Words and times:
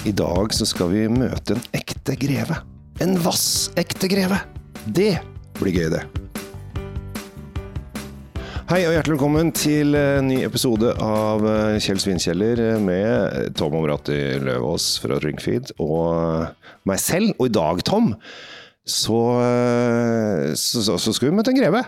I 0.00 0.12
dag 0.16 0.54
så 0.56 0.64
skal 0.64 0.88
vi 0.94 1.02
møte 1.12 1.52
en 1.52 1.64
ekte 1.76 2.14
greve. 2.16 2.54
En 3.04 3.18
vassekte 3.20 4.08
greve! 4.08 4.38
Det 4.88 5.18
blir 5.58 5.76
gøy, 5.76 5.90
det. 5.92 6.00
Hei 8.70 8.78
og 8.86 8.94
hjertelig 8.94 9.18
velkommen 9.18 9.50
til 9.52 9.92
en 9.98 10.30
ny 10.30 10.38
episode 10.46 10.94
av 11.04 11.44
eh, 11.44 11.76
Kjell 11.84 12.00
Svinkjeller 12.00 12.80
med 12.80 13.52
Tom 13.60 13.76
Omrati 13.76 14.16
Løvaas 14.40 14.94
fra 15.02 15.20
Drinkfeed 15.20 15.74
og 15.76 16.48
meg 16.88 17.02
selv. 17.04 17.34
Og 17.36 17.50
i 17.50 17.54
dag, 17.58 17.84
Tom, 17.84 18.14
eh, 18.16 18.88
så, 18.88 19.20
så, 20.56 20.96
så 20.96 21.12
skal 21.12 21.28
vi 21.28 21.36
møte 21.42 21.52
en 21.52 21.60
greve. 21.60 21.84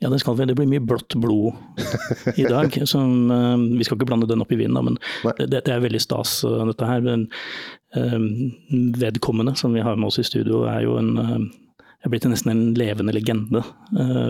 Ja, 0.00 0.08
det 0.08 0.22
skal 0.22 0.36
vi. 0.38 0.46
Det 0.48 0.56
blir 0.56 0.68
mye 0.68 0.80
blått 0.80 1.14
blod 1.20 1.52
i 2.40 2.46
dag. 2.48 2.72
Som, 2.88 3.28
uh, 3.28 3.56
vi 3.76 3.84
skal 3.84 3.98
ikke 3.98 4.08
blande 4.08 4.28
den 4.30 4.40
opp 4.40 4.52
i 4.54 4.56
vinen, 4.56 4.78
men 4.86 4.96
det, 5.36 5.60
det, 5.66 5.68
er 5.68 5.82
veldig 5.84 6.00
stas, 6.00 6.38
uh, 6.48 6.62
dette 6.70 6.88
her. 6.88 7.04
Men, 7.04 7.26
uh, 7.96 8.16
vedkommende 8.96 9.52
som 9.60 9.76
vi 9.76 9.84
har 9.84 10.00
med 10.00 10.08
oss 10.08 10.20
i 10.22 10.24
studio, 10.24 10.64
er 10.70 10.86
jo 10.86 10.96
en 11.00 11.50
er 12.00 12.08
blitt 12.08 12.24
nesten 12.24 12.48
en 12.48 12.60
levende 12.80 13.12
legende 13.12 13.60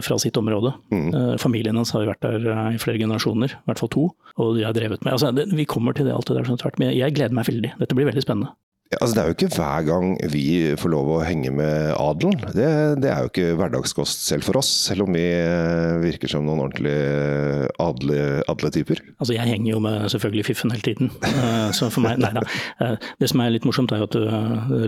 fra 0.02 0.16
sitt 0.18 0.34
område. 0.34 0.72
Mm. 0.90 1.36
familien 1.38 1.76
hans 1.78 1.92
har 1.94 2.02
vært 2.08 2.24
der 2.24 2.48
i 2.72 2.80
flere 2.82 2.98
generasjoner, 2.98 3.52
i 3.54 3.68
hvert 3.70 3.78
fall 3.78 3.92
to. 3.94 4.08
Og 4.42 4.56
de 4.56 4.64
har 4.66 4.74
drevet 4.74 5.04
med 5.06 5.14
altså, 5.14 5.30
Vi 5.54 5.68
kommer 5.70 5.94
til 5.94 6.08
det 6.08 6.16
alt 6.16 6.26
det 6.26 6.40
der, 6.40 6.48
sånn 6.50 6.58
men 6.82 6.90
jeg 6.96 7.14
gleder 7.14 7.36
meg 7.36 7.46
veldig. 7.46 7.70
Dette 7.78 7.94
blir 7.94 8.10
veldig 8.10 8.24
spennende. 8.26 8.50
Altså 8.98 9.14
det 9.14 9.22
er 9.22 9.28
jo 9.28 9.34
ikke 9.36 9.54
hver 9.54 9.84
gang 9.86 10.06
vi 10.32 10.44
får 10.80 10.90
lov 10.90 11.10
å 11.14 11.18
henge 11.22 11.52
med 11.54 11.92
adelen. 11.94 12.40
Det, 12.50 12.66
det 12.98 13.12
er 13.12 13.22
jo 13.22 13.30
ikke 13.30 13.52
hverdagskost 13.60 14.24
selv 14.26 14.48
for 14.48 14.58
oss, 14.58 14.70
selv 14.88 15.04
om 15.04 15.14
vi 15.14 15.22
eh, 15.30 16.00
virker 16.02 16.32
som 16.32 16.42
noen 16.48 16.64
ordentlige 16.64 17.70
adle, 17.78 18.72
typer. 18.74 18.98
Altså 19.22 19.36
jeg 19.36 19.46
henger 19.46 19.70
jo 19.76 19.78
med 19.84 20.10
selvfølgelig 20.10 20.46
fiffen 20.48 20.74
hele 20.74 20.82
tiden. 20.82 21.12
Eh, 21.22 21.70
så 21.76 21.86
for 21.94 22.02
meg, 22.02 22.18
nei 22.18 22.32
da. 22.34 22.42
Eh, 22.82 23.08
det 23.22 23.30
som 23.30 23.44
er 23.44 23.54
litt 23.54 23.68
morsomt 23.68 23.94
er 23.94 24.02
jo 24.02 24.10
at 24.10 24.18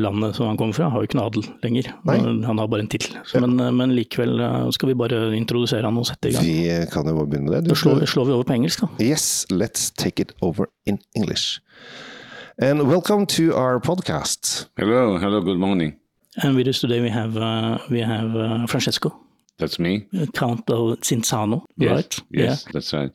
landet 0.02 0.34
som 0.34 0.50
han 0.50 0.58
kommer 0.58 0.74
fra 0.80 0.90
har 0.90 0.98
jo 0.98 1.06
ikke 1.06 1.20
noe 1.20 1.30
adel 1.30 1.46
lenger. 1.62 1.94
Nei. 2.10 2.18
Han 2.50 2.58
har 2.58 2.70
bare 2.74 2.82
en 2.88 2.90
tittel. 2.90 3.14
Men, 3.38 3.54
men, 3.78 3.94
likevel 3.94 4.42
skal 4.74 4.90
vi 4.90 4.98
bare 4.98 5.28
introdusere 5.38 5.86
han 5.86 6.02
og 6.02 6.10
sette 6.10 6.32
i 6.32 6.34
gang. 6.34 6.48
Vi 6.48 6.86
kan 6.90 7.06
jo 7.06 7.20
bare 7.20 7.30
begynne 7.30 7.52
med 7.52 7.60
det. 7.60 7.70
Da 7.70 7.78
slår, 7.78 8.02
slår 8.10 8.32
vi 8.32 8.40
over 8.40 8.50
på 8.50 8.58
engelsk, 8.58 8.82
da. 8.82 8.90
Yes, 9.12 9.44
let's 9.54 9.92
take 9.94 10.18
it 10.18 10.34
over 10.42 10.66
in 10.90 10.98
English. 11.14 11.62
And 12.62 12.86
welcome 12.88 13.26
to 13.26 13.56
our 13.56 13.80
podcast. 13.80 14.68
Hello, 14.76 15.18
hello, 15.18 15.40
good 15.40 15.58
morning. 15.58 15.98
And 16.36 16.54
with 16.54 16.68
us 16.68 16.80
today 16.80 17.00
we 17.00 17.08
have 17.08 17.36
uh, 17.36 17.78
we 17.90 18.00
have 18.00 18.36
uh, 18.36 18.66
Francesco. 18.68 19.18
That's 19.58 19.80
me. 19.80 20.06
Count 20.32 20.70
of 20.70 21.00
Cinzano, 21.00 21.64
yes, 21.76 21.90
right? 21.90 22.18
Yes, 22.30 22.64
yeah. 22.64 22.72
that's 22.72 22.92
right. 22.92 23.10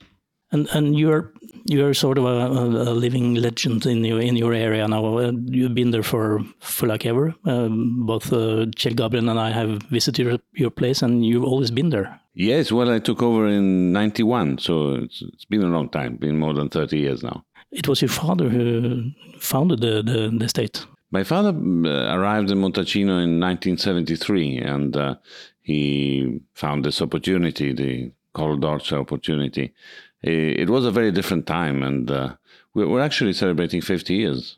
And 0.52 0.68
and 0.74 1.00
you're 1.00 1.32
you're 1.64 1.94
sort 1.94 2.18
of 2.18 2.26
a, 2.26 2.92
a, 2.92 2.94
living 2.94 3.36
legend 3.36 3.86
in 3.86 4.04
your 4.04 4.20
in 4.20 4.36
your 4.36 4.54
area 4.54 4.86
now. 4.86 5.18
Uh, 5.18 5.32
you've 5.46 5.76
been 5.76 5.92
there 5.92 6.04
for 6.04 6.42
for 6.60 6.88
like 6.88 7.06
ever. 7.06 7.34
Um, 7.46 8.06
both 8.06 8.34
uh, 8.34 8.68
Kjell 8.76 8.98
Gabriel 8.98 9.30
and 9.30 9.40
I 9.40 9.52
have 9.52 9.82
visited 9.84 10.26
your, 10.26 10.40
your 10.56 10.72
place, 10.72 11.02
and 11.02 11.26
you've 11.26 11.46
always 11.46 11.72
been 11.72 11.90
there. 11.90 12.20
Yes, 12.34 12.72
well, 12.72 12.92
I 12.92 13.00
took 13.00 13.22
over 13.22 13.48
in 13.48 13.94
'91, 13.94 14.58
so 14.60 14.96
it's, 14.96 15.22
it's 15.22 15.46
been 15.46 15.64
a 15.64 15.68
long 15.68 15.90
time. 15.90 16.18
Been 16.18 16.38
more 16.38 16.54
than 16.54 16.70
thirty 16.70 17.00
years 17.00 17.24
now. 17.24 17.46
It 17.72 17.88
was 17.88 18.02
your 18.02 18.10
father 18.10 18.50
who 18.50 19.12
founded 19.40 19.82
the, 19.82 20.02
the, 20.02 20.36
the 20.38 20.50
state. 20.50 20.86
My 21.12 21.24
father 21.24 21.50
uh, 21.50 22.16
arrived 22.16 22.52
in 22.52 22.60
Montalcino 22.60 23.24
in 23.24 23.40
1973 23.40 24.58
and 24.58 24.96
uh, 24.96 25.16
he 25.62 26.42
found 26.54 26.84
this 26.84 27.02
opportunity, 27.02 27.74
the 27.74 28.12
Col 28.34 28.58
d'Orcia 28.58 28.98
opportunity. 28.98 29.74
It 30.22 30.70
was 30.70 30.86
a 30.86 30.92
very 30.92 31.12
different 31.12 31.46
time 31.46 31.84
and 31.84 32.10
uh, 32.10 32.36
we're 32.74 33.02
actually 33.02 33.34
celebrating 33.34 33.82
50 33.82 34.14
years 34.14 34.58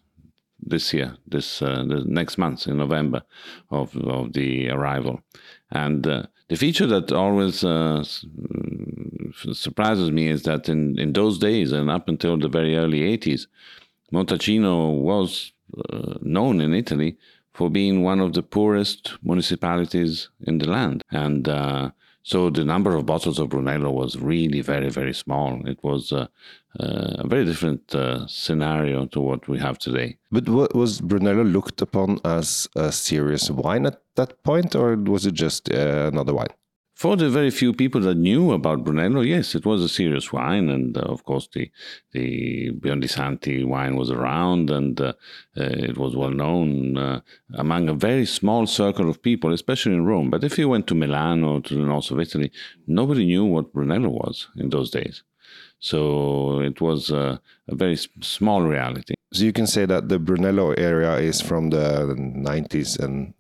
this 0.62 0.94
year, 0.94 1.16
this 1.28 1.62
uh, 1.62 1.84
next 2.06 2.38
month 2.38 2.68
in 2.68 2.78
November 2.78 3.22
of, 3.72 3.96
of 3.98 4.34
the 4.34 4.70
arrival. 4.70 5.22
And 5.72 6.06
uh, 6.06 6.24
the 6.50 6.56
feature 6.56 6.88
that 6.88 7.12
always 7.12 7.64
uh, 7.64 8.04
surprises 9.54 10.12
me 10.12 10.28
is 10.28 10.44
that 10.44 10.68
in, 10.68 11.00
in 11.00 11.14
those 11.14 11.38
days 11.38 11.72
and 11.72 11.90
up 11.90 12.10
until 12.10 12.38
the 12.38 12.50
very 12.50 12.76
early 12.76 13.02
80s, 13.18 13.46
Montalcino 14.12 15.00
was 15.00 15.54
uh, 15.92 16.16
known 16.22 16.60
in 16.60 16.74
Italy 16.74 17.18
for 17.54 17.70
being 17.70 18.04
one 18.04 18.20
of 18.20 18.34
the 18.34 18.42
poorest 18.42 19.14
municipalities 19.22 20.30
in 20.42 20.58
the 20.58 20.68
land. 20.68 21.04
And 21.12 21.48
uh, 21.48 21.92
so 22.24 22.50
the 22.50 22.66
number 22.66 22.96
of 22.96 23.06
bottles 23.06 23.40
of 23.40 23.50
Brunello 23.50 23.92
was 23.92 24.18
really 24.18 24.62
very, 24.62 24.90
very 24.90 25.14
small. 25.14 25.66
It 25.68 25.80
was 25.84 26.12
uh, 26.12 26.28
uh, 26.80 27.16
a 27.20 27.28
very 27.28 27.46
different 27.46 27.96
uh, 27.96 28.28
scenario 28.28 29.06
to 29.08 29.20
what 29.20 29.48
we 29.48 29.58
have 29.60 29.80
today. 29.80 30.18
But 30.32 30.48
was 30.50 31.02
Brunello 31.02 31.44
looked 31.44 31.82
upon 31.82 32.20
as 32.26 32.68
a 32.76 32.92
serious 32.92 33.50
wine 33.50 33.86
at 33.86 34.02
that 34.16 34.44
point, 34.44 34.76
or 34.76 34.96
was 34.96 35.26
it 35.26 35.34
just 35.34 35.72
uh, 35.72 36.10
another 36.12 36.34
wine? 36.34 36.54
For 37.00 37.16
the 37.16 37.30
very 37.30 37.50
few 37.50 37.72
people 37.72 38.02
that 38.02 38.18
knew 38.18 38.52
about 38.52 38.84
Brunello, 38.84 39.22
yes, 39.22 39.56
it 39.56 39.66
was 39.66 39.82
a 39.82 39.88
serious 39.88 40.34
wine, 40.34 40.68
and 40.68 40.98
uh, 40.98 41.04
of 41.04 41.24
course 41.24 41.48
the 41.54 41.72
the 42.12 42.72
Biondi-Santi 42.72 43.64
wine 43.64 43.96
was 43.96 44.12
around, 44.12 44.70
and 44.70 45.00
uh, 45.00 45.14
uh, 45.56 45.64
it 45.88 45.98
was 45.98 46.18
well 46.18 46.36
known 46.44 46.98
uh, 46.98 47.22
among 47.54 47.88
a 47.88 47.94
very 47.94 48.26
small 48.26 48.68
circle 48.68 49.10
of 49.10 49.22
people, 49.22 49.54
especially 49.54 49.94
in 49.94 50.04
Rome. 50.04 50.30
But 50.30 50.44
if 50.44 50.58
you 50.58 50.68
went 50.68 50.88
to 50.88 50.94
Milan 50.94 51.46
or 51.46 51.62
to 51.62 51.74
the 51.74 51.86
north 51.94 52.12
of 52.12 52.20
Italy, 52.20 52.52
nobody 52.86 53.26
knew 53.26 53.46
what 53.46 53.72
Brunello 53.72 54.10
was 54.10 54.50
in 54.58 54.70
those 54.70 54.92
days. 54.92 55.24
So 55.80 56.60
it 56.60 56.82
was 56.82 57.12
uh, 57.12 57.38
a 57.70 57.76
very 57.76 57.98
small 58.20 58.64
reality. 58.64 59.14
So 59.32 59.46
you 59.46 59.54
can 59.54 59.68
say 59.68 59.86
that 59.86 60.10
the 60.10 60.20
Brunello 60.20 60.72
area 60.74 61.16
is 61.16 61.40
from 61.40 61.70
the 61.70 62.14
90s 62.18 63.00
and 63.00 63.34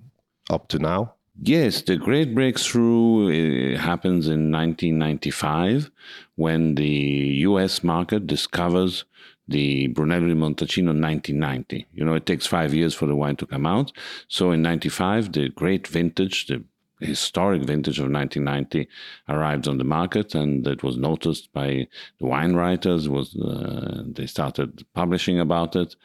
up 0.49 0.69
to 0.69 0.79
now. 0.79 1.15
Yes, 1.41 1.83
the 1.83 1.95
great 1.95 2.35
breakthrough 2.35 3.75
uh, 3.75 3.77
happens 3.79 4.27
in 4.27 4.51
1995 4.51 5.89
when 6.35 6.75
the 6.75 7.43
US 7.47 7.81
market 7.81 8.27
discovers 8.27 9.05
the 9.47 9.87
Brunello 9.87 10.27
di 10.27 10.33
Montalcino 10.33 10.87
1990. 10.87 11.87
You 11.93 12.03
know, 12.03 12.15
it 12.15 12.25
takes 12.25 12.45
five 12.45 12.73
years 12.73 12.93
for 12.93 13.05
the 13.05 13.15
wine 13.15 13.37
to 13.37 13.45
come 13.45 13.65
out. 13.65 13.93
So 14.27 14.51
in 14.51 14.61
95, 14.61 15.31
the 15.31 15.47
great 15.49 15.87
vintage, 15.87 16.47
the 16.47 16.61
historic 16.99 17.61
vintage 17.61 17.99
of 17.99 18.11
1990 18.11 18.89
arrived 19.29 19.69
on 19.69 19.77
the 19.77 19.85
market 19.85 20.35
and 20.35 20.67
it 20.67 20.83
was 20.83 20.97
noticed 20.97 21.53
by 21.53 21.87
the 22.19 22.25
wine 22.25 22.53
writers 22.53 23.07
was 23.07 23.33
uh, 23.37 24.03
they 24.05 24.25
started 24.25 24.85
publishing 24.93 25.39
about 25.39 25.77
it 25.77 25.95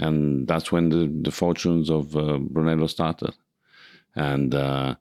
and 0.00 0.48
that's 0.48 0.72
when 0.72 0.88
the, 0.88 1.12
the 1.22 1.30
fortunes 1.30 1.90
of 1.90 2.16
uh, 2.16 2.38
brunello 2.38 2.86
started 2.86 3.34
and 4.18 4.54
uh, 4.54 4.94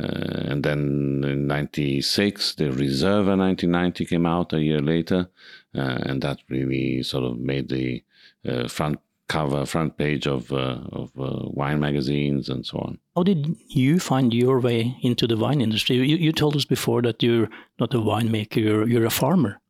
uh, 0.00 0.50
and 0.50 0.64
then 0.64 1.22
in 1.24 1.46
96 1.46 2.54
the 2.54 2.64
reserva 2.64 3.36
1990 3.36 4.06
came 4.06 4.26
out 4.26 4.52
a 4.52 4.60
year 4.60 4.80
later 4.80 5.28
uh, 5.74 5.98
and 6.06 6.22
that 6.22 6.38
really 6.48 7.02
sort 7.02 7.24
of 7.24 7.38
made 7.38 7.68
the 7.68 8.02
front 8.68 8.98
cover 9.28 9.64
front 9.64 9.96
page 9.96 10.26
of 10.26 10.52
uh, 10.52 10.78
of 10.92 11.10
uh, 11.18 11.48
wine 11.60 11.80
magazines 11.80 12.48
and 12.48 12.66
so 12.66 12.78
on. 12.78 12.98
How 13.16 13.22
did 13.22 13.56
you 13.68 13.98
find 13.98 14.34
your 14.34 14.60
way 14.60 14.96
into 15.02 15.26
the 15.26 15.36
wine 15.36 15.60
industry? 15.60 15.96
You, 15.96 16.16
you 16.16 16.32
told 16.32 16.56
us 16.56 16.64
before 16.64 17.02
that 17.02 17.22
you're 17.22 17.48
not 17.78 17.94
a 17.94 17.98
winemaker; 17.98 18.56
you're, 18.56 18.86
you're 18.88 19.06
a 19.06 19.10
farmer. 19.10 19.60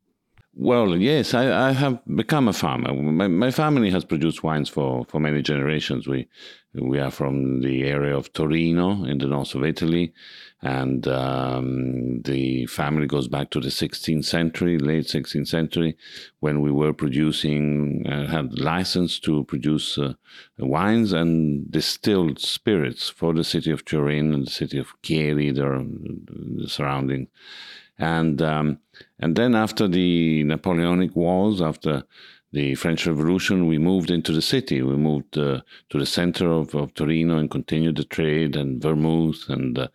Well, 0.57 0.95
yes, 0.95 1.33
I, 1.33 1.69
I 1.69 1.71
have 1.73 1.99
become 2.15 2.47
a 2.47 2.53
farmer. 2.53 2.93
My, 2.93 3.27
my, 3.27 3.51
family 3.51 3.89
has 3.89 4.05
produced 4.05 4.41
wines 4.41 4.69
for, 4.69 5.03
for 5.09 5.19
many 5.19 5.41
generations. 5.41 6.07
We 6.07 6.29
we 6.73 6.99
are 6.99 7.11
from 7.11 7.61
the 7.61 7.83
area 7.83 8.15
of 8.15 8.31
Torino 8.31 9.03
in 9.03 9.17
the 9.17 9.27
north 9.27 9.53
of 9.53 9.65
Italy, 9.65 10.13
and 10.61 11.07
um, 11.07 12.21
the 12.21 12.65
family 12.67 13.05
goes 13.05 13.27
back 13.27 13.49
to 13.51 13.59
the 13.59 13.69
16th 13.69 14.25
century, 14.25 14.77
late 14.77 15.07
16th 15.07 15.47
century, 15.47 15.97
when 16.39 16.61
we 16.61 16.71
were 16.71 16.93
producing, 16.93 18.05
uh, 18.07 18.27
had 18.27 18.57
license 18.59 19.19
to 19.19 19.43
produce 19.45 19.97
uh, 19.97 20.13
wines 20.57 21.13
and 21.13 21.69
distilled 21.71 22.39
spirits 22.39 23.09
for 23.09 23.33
the 23.33 23.43
city 23.43 23.71
of 23.71 23.85
Turin 23.85 24.33
and 24.33 24.47
the 24.47 24.51
city 24.51 24.77
of 24.77 24.93
Chieri, 25.01 25.53
the, 25.53 26.61
the 26.61 26.69
surrounding 26.69 27.27
and 27.97 28.41
um, 28.41 28.79
and 29.19 29.35
then 29.35 29.55
after 29.55 29.87
the 29.87 30.43
Napoleonic 30.43 31.15
Wars, 31.15 31.61
after 31.61 32.03
the 32.51 32.75
French 32.75 33.05
Revolution, 33.05 33.67
we 33.67 33.77
moved 33.77 34.09
into 34.09 34.31
the 34.31 34.41
city. 34.41 34.81
We 34.81 34.95
moved 34.95 35.37
uh, 35.37 35.61
to 35.89 35.99
the 35.99 36.05
center 36.05 36.49
of, 36.49 36.73
of 36.73 36.93
Torino 36.93 37.37
and 37.37 37.51
continued 37.51 37.97
the 37.97 38.05
trade 38.05 38.55
and 38.55 38.81
vermouth 38.81 39.49
and 39.49 39.77
uh, 39.77 39.87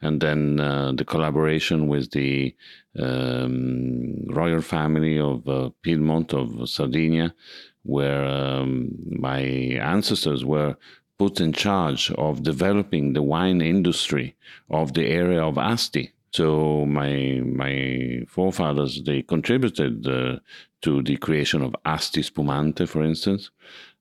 and 0.00 0.20
then 0.20 0.60
uh, 0.60 0.92
the 0.92 1.04
collaboration 1.04 1.88
with 1.88 2.10
the 2.10 2.54
um, 2.98 4.26
royal 4.28 4.60
family 4.60 5.18
of 5.18 5.48
uh, 5.48 5.70
Piedmont 5.82 6.34
of 6.34 6.68
Sardinia, 6.68 7.34
where 7.82 8.24
um, 8.24 8.90
my 9.06 9.40
ancestors 9.40 10.44
were 10.44 10.76
put 11.18 11.40
in 11.40 11.52
charge 11.52 12.10
of 12.12 12.42
developing 12.42 13.12
the 13.12 13.22
wine 13.22 13.62
industry 13.62 14.36
of 14.70 14.92
the 14.94 15.06
area 15.06 15.42
of 15.42 15.56
Asti 15.56 16.13
so 16.34 16.84
my 16.84 17.40
my 17.44 18.22
forefathers 18.26 19.02
they 19.04 19.22
contributed 19.22 20.04
uh, 20.08 20.40
to 20.82 21.00
the 21.00 21.16
creation 21.16 21.62
of 21.62 21.76
Asti 21.84 22.22
Spumante, 22.22 22.86
for 22.86 23.04
instance, 23.04 23.52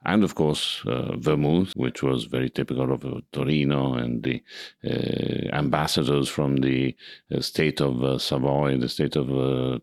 and 0.04 0.24
of 0.24 0.34
course 0.34 0.84
uh, 0.88 1.16
vermouth, 1.18 1.74
which 1.76 2.02
was 2.02 2.24
very 2.24 2.50
typical 2.50 2.92
of 2.92 3.06
uh, 3.06 3.22
Torino, 3.32 3.94
and 3.94 4.24
the 4.24 4.42
uh, 4.84 5.56
ambassadors 5.56 6.28
from 6.28 6.56
the 6.56 6.96
uh, 7.32 7.40
state 7.40 7.80
of 7.80 8.04
uh, 8.04 8.18
Savoy, 8.18 8.78
the 8.78 8.90
state 8.90 9.16
of 9.16 9.28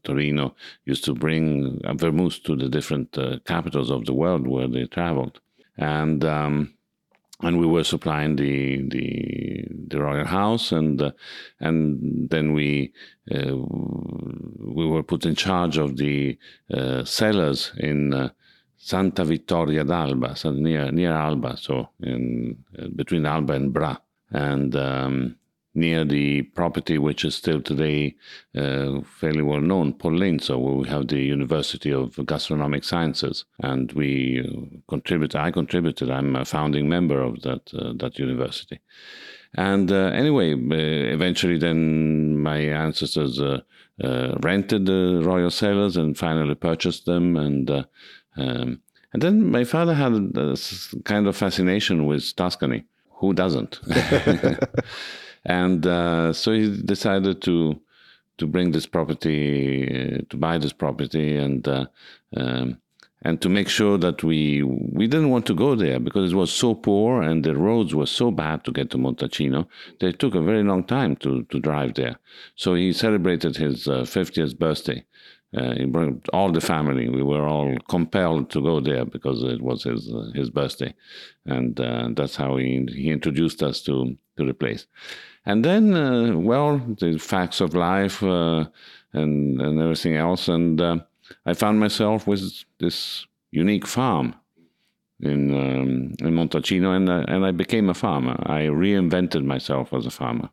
Torino, 0.03 0.57
used 0.87 1.05
to 1.05 1.15
bring 1.15 1.81
vermouth 1.99 2.43
to 2.43 2.57
the 2.57 2.69
different 2.69 3.17
capitals 3.45 3.91
of 3.93 4.07
the 4.07 4.13
world 4.13 4.49
where 4.49 4.67
they 4.67 4.87
traveled, 4.87 5.41
and. 5.79 6.25
Um, 6.25 6.75
and 7.43 7.59
we 7.59 7.67
were 7.67 7.85
supplying 7.85 8.37
the 8.37 8.83
the, 8.89 9.65
the 9.89 10.01
royal 10.01 10.27
house, 10.27 10.73
and 10.73 11.13
and 11.61 12.31
then 12.31 12.53
we 12.53 12.93
we 13.29 14.87
were 14.87 15.03
put 15.03 15.25
in 15.25 15.35
charge 15.35 15.77
of 15.77 15.97
the 15.97 16.39
cellars 17.05 17.73
in 17.79 18.31
Santa 18.83 19.25
Vittoria 19.25 19.85
d'Alba, 19.85 20.35
so 20.35 20.53
near 20.53 20.91
near 20.91 21.13
Alba, 21.13 21.57
so 21.59 21.91
in 22.01 22.57
uh, 22.79 22.89
between 22.97 23.27
Alba 23.27 23.53
and 23.53 23.75
Bra, 23.75 23.97
and 24.31 24.75
um, 24.75 25.37
near 25.75 26.05
the 26.05 26.43
property 26.43 26.99
which 26.99 27.25
is 27.25 27.35
still 27.35 27.61
today 27.61 28.17
uh, 28.57 29.01
fairly 29.03 29.43
well 29.43 29.61
known, 29.61 29.93
Pollenzo, 29.93 30.59
where 30.59 30.75
we 30.75 30.89
have 30.89 31.09
the 31.09 31.21
University 31.21 31.93
of 31.93 32.15
Gastronomic 32.27 32.85
Sciences, 32.85 33.45
and 33.61 33.93
we 33.93 34.41
uh, 34.41 34.77
contribute. 34.89 35.35
I 35.35 35.51
contributed. 35.51 36.11
I'm 36.11 36.35
a 36.37 36.45
founding 36.45 36.89
member 36.89 37.21
of 37.23 37.43
that 37.43 37.73
uh, 37.75 37.93
that 37.97 38.19
university. 38.19 38.81
And 39.55 39.91
uh, 39.91 40.11
anyway, 40.15 40.55
uh, 40.55 41.15
eventually, 41.15 41.59
then 41.59 42.39
my 42.39 42.59
ancestors 42.59 43.41
rented 43.99 44.87
the 44.87 45.23
royal 45.25 45.51
cellars 45.51 45.97
and 45.97 46.17
finally 46.17 46.55
purchased 46.55 47.05
them 47.05 47.37
and 47.37 47.71
um, 48.37 48.81
and 49.13 49.23
then 49.23 49.51
my 49.51 49.65
father 49.65 49.95
had 49.95 50.35
this 50.35 50.95
kind 51.05 51.27
of 51.27 51.37
fascination 51.37 52.07
with 52.07 52.35
Tuscany. 52.37 52.85
Who 53.17 53.35
doesn't? 53.35 53.81
and 55.45 55.87
uh, 55.87 56.33
so 56.33 56.53
he 56.53 56.81
decided 56.83 57.43
to 57.43 57.81
to 58.39 58.47
bring 58.47 58.73
this 58.73 58.87
property, 58.87 59.85
uh, 59.85 60.23
to 60.31 60.37
buy 60.37 60.57
this 60.57 60.73
property, 60.73 61.37
and 61.37 61.67
uh, 61.69 61.87
um, 62.37 62.79
and 63.23 63.43
to 63.43 63.51
make 63.51 63.69
sure 63.69 63.99
that 63.99 64.25
we 64.25 64.63
we 64.63 65.07
didn't 65.07 65.31
want 65.31 65.47
to 65.47 65.55
go 65.55 65.75
there 65.75 66.01
because 66.01 66.33
it 66.33 66.37
was 66.37 66.53
so 66.53 66.75
poor 66.75 67.23
and 67.23 67.45
the 67.45 67.55
roads 67.55 67.95
were 67.95 68.07
so 68.07 68.31
bad 68.31 68.65
to 68.65 68.73
get 68.73 68.91
to 68.91 68.99
Montalcino. 68.99 69.67
They 70.01 70.13
took 70.13 70.35
a 70.35 70.41
very 70.43 70.63
long 70.63 70.85
time 70.85 71.17
to 71.17 71.43
to 71.45 71.61
drive 71.61 71.95
there. 71.95 72.17
So 72.57 72.75
he 72.75 72.93
celebrated 72.93 73.57
his 73.57 73.87
uh, 73.87 74.03
50th 74.03 74.59
birthday 74.59 75.05
uh, 75.57 75.75
he 75.75 75.85
brought 75.85 76.29
all 76.33 76.53
the 76.53 76.61
family. 76.61 77.09
We 77.09 77.23
were 77.23 77.47
all 77.47 77.77
compelled 77.89 78.51
to 78.51 78.63
go 78.63 78.81
there 78.81 79.05
because 79.05 79.43
it 79.43 79.61
was 79.61 79.83
his 79.83 80.09
uh, 80.09 80.31
his 80.35 80.49
birthday, 80.49 80.95
and 81.45 81.77
that's 82.17 82.37
how 82.37 82.57
he 82.57 82.87
he 82.95 83.11
introduced 83.11 83.63
us 83.63 83.83
to 83.83 84.17
to 84.41 84.47
the 84.47 84.55
place. 84.55 84.87
And 85.47 85.65
then, 85.65 85.95
uh, 85.95 86.37
well, 86.37 86.79
the 86.79 87.19
facts 87.19 87.61
of 87.61 87.75
life 87.75 88.23
uh, 88.23 88.65
and 89.13 89.61
and 89.61 89.81
everything 89.81 90.17
else, 90.17 90.49
and 90.49 90.81
uh, 90.81 90.97
I 91.47 91.55
found 91.55 91.81
myself 91.81 92.27
with 92.27 92.65
this 92.79 93.27
unique 93.51 93.87
farm 93.87 94.35
in 95.21 95.55
um, 95.55 96.15
in 96.27 96.35
Montalcino, 96.35 96.95
and 96.97 97.09
and 97.09 97.45
I 97.47 97.53
became 97.53 97.91
a 97.91 97.95
farmer. 97.95 98.37
I 98.47 98.69
reinvented 98.69 99.45
myself 99.45 99.93
as 99.93 100.07
a 100.07 100.11
farmer. 100.11 100.49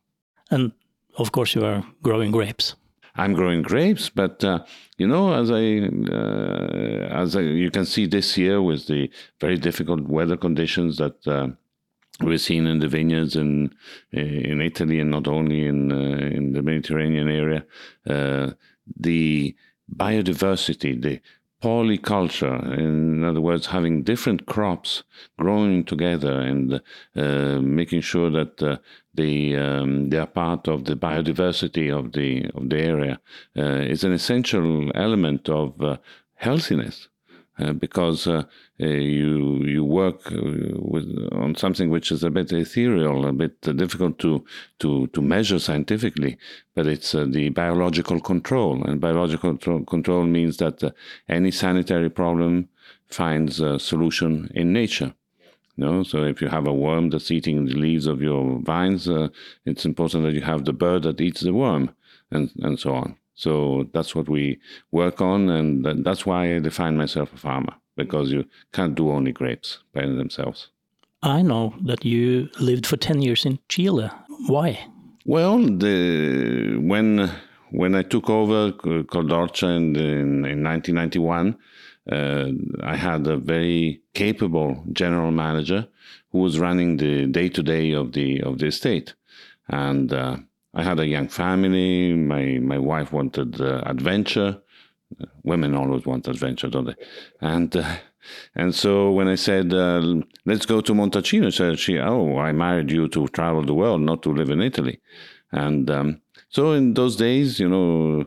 And 0.49 0.71
of 1.17 1.31
course, 1.31 1.55
you 1.55 1.65
are 1.65 1.83
growing 2.01 2.31
grapes. 2.31 2.75
I'm 3.17 3.33
growing 3.33 3.63
grapes, 3.63 4.09
but 4.09 4.43
uh, 4.43 4.59
you 4.97 5.07
know, 5.07 5.33
as 5.33 5.49
I 5.51 5.89
uh, 6.13 7.21
as 7.21 7.35
I, 7.35 7.41
you 7.41 7.71
can 7.71 7.85
see 7.85 8.05
this 8.07 8.37
year 8.37 8.61
with 8.61 8.85
the 8.87 9.09
very 9.41 9.57
difficult 9.57 10.01
weather 10.07 10.37
conditions 10.37 10.97
that 10.97 11.27
uh, 11.27 11.47
we're 12.21 12.37
seeing 12.37 12.67
in 12.67 12.79
the 12.79 12.87
vineyards 12.87 13.35
in 13.35 13.73
in 14.11 14.61
Italy 14.61 14.99
and 14.99 15.11
not 15.11 15.27
only 15.27 15.65
in 15.65 15.91
uh, 15.91 16.35
in 16.37 16.53
the 16.53 16.61
Mediterranean 16.61 17.27
area, 17.27 17.65
uh, 18.09 18.51
the 18.99 19.55
biodiversity, 19.95 21.01
the 21.01 21.19
polyculture, 21.61 22.77
in 22.77 23.23
other 23.23 23.41
words, 23.41 23.67
having 23.67 24.03
different 24.03 24.45
crops 24.45 25.03
growing 25.39 25.83
together 25.83 26.39
and 26.39 26.81
uh, 27.15 27.59
making 27.61 28.01
sure 28.01 28.29
that 28.29 28.61
uh, 28.61 28.77
they 29.13 29.55
um, 29.55 30.09
they 30.09 30.17
are 30.17 30.27
part 30.27 30.67
of 30.67 30.85
the 30.85 30.95
biodiversity 30.95 31.91
of 31.91 32.11
the 32.13 32.49
of 32.53 32.69
the 32.69 32.79
area 32.79 33.19
is 33.55 34.03
an 34.03 34.13
essential 34.13 34.91
element 34.95 35.49
of 35.49 35.99
healthiness. 36.35 37.09
Uh, 37.59 37.73
because 37.73 38.27
uh, 38.27 38.43
uh, 38.79 38.85
you 38.85 39.63
you 39.63 39.83
work 39.83 40.29
with, 40.29 41.07
on 41.31 41.55
something 41.55 41.89
which 41.89 42.11
is 42.11 42.23
a 42.23 42.29
bit 42.29 42.51
ethereal, 42.51 43.25
a 43.25 43.33
bit 43.33 43.59
difficult 43.61 44.19
to 44.19 44.45
to 44.77 45.07
to 45.07 45.21
measure 45.23 45.57
scientifically, 45.57 46.37
but 46.75 46.85
it's 46.85 47.13
the 47.13 47.49
biological 47.49 48.19
control, 48.19 48.83
and 48.83 49.01
biological 49.01 49.57
control 49.85 50.23
means 50.25 50.57
that 50.57 50.93
any 51.27 51.49
sanitary 51.49 52.11
problem 52.11 52.69
finds 53.07 53.59
a 53.59 53.79
solution 53.79 54.51
in 54.53 54.71
nature. 54.71 55.13
No, 55.77 56.03
so 56.03 56.23
if 56.25 56.41
you 56.41 56.49
have 56.49 56.67
a 56.67 56.73
worm 56.73 57.09
that's 57.09 57.31
eating 57.31 57.65
the 57.65 57.73
leaves 57.73 58.05
of 58.05 58.21
your 58.21 58.59
vines, 58.59 59.09
uh, 59.09 59.29
it's 59.65 59.85
important 59.85 60.23
that 60.25 60.33
you 60.33 60.41
have 60.41 60.65
the 60.65 60.73
bird 60.73 61.03
that 61.03 61.21
eats 61.21 61.41
the 61.41 61.53
worm, 61.53 61.89
and 62.29 62.51
and 62.61 62.79
so 62.79 62.93
on. 62.93 63.15
So 63.37 63.87
that's 63.93 64.15
what 64.15 64.27
we 64.27 64.59
work 64.91 65.21
on, 65.21 65.49
and 65.49 66.03
that's 66.03 66.25
why 66.25 66.55
I 66.55 66.59
define 66.59 66.97
myself 66.97 67.31
a 67.33 67.37
farmer 67.37 67.75
because 67.95 68.31
you 68.31 68.45
can't 68.73 68.95
do 68.95 69.11
only 69.11 69.31
grapes 69.31 69.77
by 69.93 70.01
themselves. 70.01 70.69
I 71.21 71.43
know 71.43 71.75
that 71.85 72.03
you 72.03 72.49
lived 72.59 72.87
for 72.87 72.97
ten 72.97 73.21
years 73.21 73.45
in 73.45 73.59
Chile. 73.69 74.09
Why? 74.47 74.87
Well, 75.25 75.59
the, 75.59 76.77
when 76.81 77.29
when 77.69 77.93
I 77.93 78.01
took 78.01 78.27
over 78.27 78.71
Col 78.71 79.23
d'Orcia 79.23 79.67
in, 79.67 79.95
in, 79.95 80.45
in 80.45 80.63
1991, 80.63 81.57
uh, 82.11 82.47
I 82.83 82.95
had 82.95 83.27
a 83.27 83.37
very 83.37 84.01
capable 84.15 84.83
general 84.93 85.31
manager 85.31 85.87
who 86.31 86.39
was 86.39 86.59
running 86.59 86.97
the 86.97 87.27
day 87.27 87.49
to 87.49 87.61
day 87.61 87.91
of 87.91 88.13
the 88.13 88.41
of 88.41 88.57
the 88.57 88.67
estate, 88.67 89.13
and 89.67 90.11
uh, 90.11 90.37
I 90.77 90.83
had 90.83 90.99
a 90.99 91.07
young 91.07 91.27
family. 91.27 92.13
My 92.13 92.59
my 92.73 92.77
wife 92.77 93.11
wanted 93.11 93.59
uh, 93.59 93.81
adventure. 93.85 94.61
Women 95.43 95.75
always 95.75 96.05
want 96.05 96.27
adventure, 96.27 96.69
don't 96.69 96.85
they? 96.85 96.95
And 97.41 97.75
uh, 97.75 97.95
and 98.55 98.75
so 98.75 99.11
when 99.11 99.27
I 99.27 99.35
said 99.35 99.73
uh, 99.73 100.21
let's 100.45 100.67
go 100.67 100.81
to 100.81 100.93
Montalcino, 100.93 101.51
said 101.51 101.79
she, 101.79 101.97
"Oh, 101.97 102.37
I 102.37 102.51
married 102.51 102.91
you 102.91 103.07
to 103.09 103.27
travel 103.29 103.63
the 103.63 103.73
world, 103.73 104.01
not 104.01 104.21
to 104.23 104.29
live 104.39 104.51
in 104.51 104.61
Italy." 104.61 104.99
And 105.51 105.89
um, 105.89 106.21
so 106.49 106.73
in 106.73 106.93
those 106.93 107.15
days, 107.15 107.59
you 107.59 107.69
know, 107.69 108.25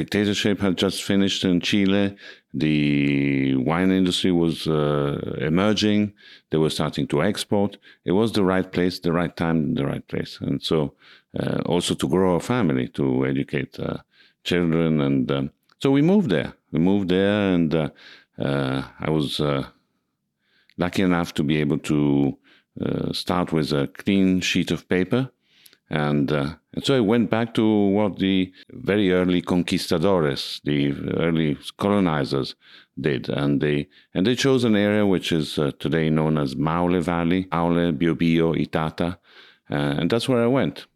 dictatorship 0.00 0.60
had 0.60 0.76
just 0.76 1.04
finished 1.04 1.44
in 1.44 1.60
Chile. 1.60 2.16
The 2.52 3.56
wine 3.56 3.90
industry 3.90 4.32
was 4.32 4.66
uh, 4.66 5.36
emerging. 5.40 6.14
They 6.50 6.58
were 6.58 6.70
starting 6.70 7.06
to 7.08 7.22
export. 7.22 7.76
It 8.04 8.12
was 8.12 8.32
the 8.32 8.44
right 8.44 8.70
place, 8.70 8.98
the 8.98 9.12
right 9.12 9.34
time, 9.36 9.74
the 9.74 9.86
right 9.86 10.06
place. 10.08 10.38
And 10.40 10.62
so 10.62 10.94
uh, 11.38 11.60
also 11.66 11.94
to 11.94 12.08
grow 12.08 12.36
a 12.36 12.40
family, 12.40 12.88
to 12.88 13.26
educate 13.26 13.78
uh, 13.78 13.98
children. 14.44 15.00
And 15.00 15.30
um, 15.30 15.50
so 15.80 15.90
we 15.90 16.02
moved 16.02 16.30
there. 16.30 16.54
We 16.72 16.78
moved 16.78 17.08
there, 17.08 17.54
and 17.54 17.74
uh, 17.74 17.90
uh, 18.38 18.82
I 19.00 19.10
was 19.10 19.40
uh, 19.40 19.66
lucky 20.76 21.02
enough 21.02 21.34
to 21.34 21.42
be 21.42 21.58
able 21.58 21.78
to 21.78 22.38
start 23.12 23.52
with 23.52 23.72
a 23.72 23.86
clean 23.86 24.40
sheet 24.40 24.72
of 24.72 24.88
paper 24.88 25.30
and, 25.90 26.28
and 26.32 26.58
so 26.82 26.96
I 26.96 27.00
went 27.00 27.30
back 27.30 27.54
to 27.54 27.64
what 27.64 28.18
the 28.18 28.52
very 28.70 29.12
early 29.12 29.42
conquistadores, 29.42 30.60
the 30.64 30.92
early 31.16 31.56
colonizers, 31.76 32.56
did, 33.00 33.28
and 33.28 33.60
they 33.60 33.88
and 34.12 34.26
they 34.26 34.34
chose 34.34 34.64
an 34.64 34.74
area 34.74 35.06
which 35.06 35.30
is 35.30 35.54
today 35.78 36.10
known 36.10 36.36
as 36.36 36.56
Maule 36.56 37.00
Valley, 37.00 37.46
Maule, 37.52 37.92
Biobío, 37.92 38.56
Itata, 38.56 39.18
and 39.68 40.10
that's 40.10 40.28
where 40.28 40.42
I 40.42 40.48
went. 40.48 40.86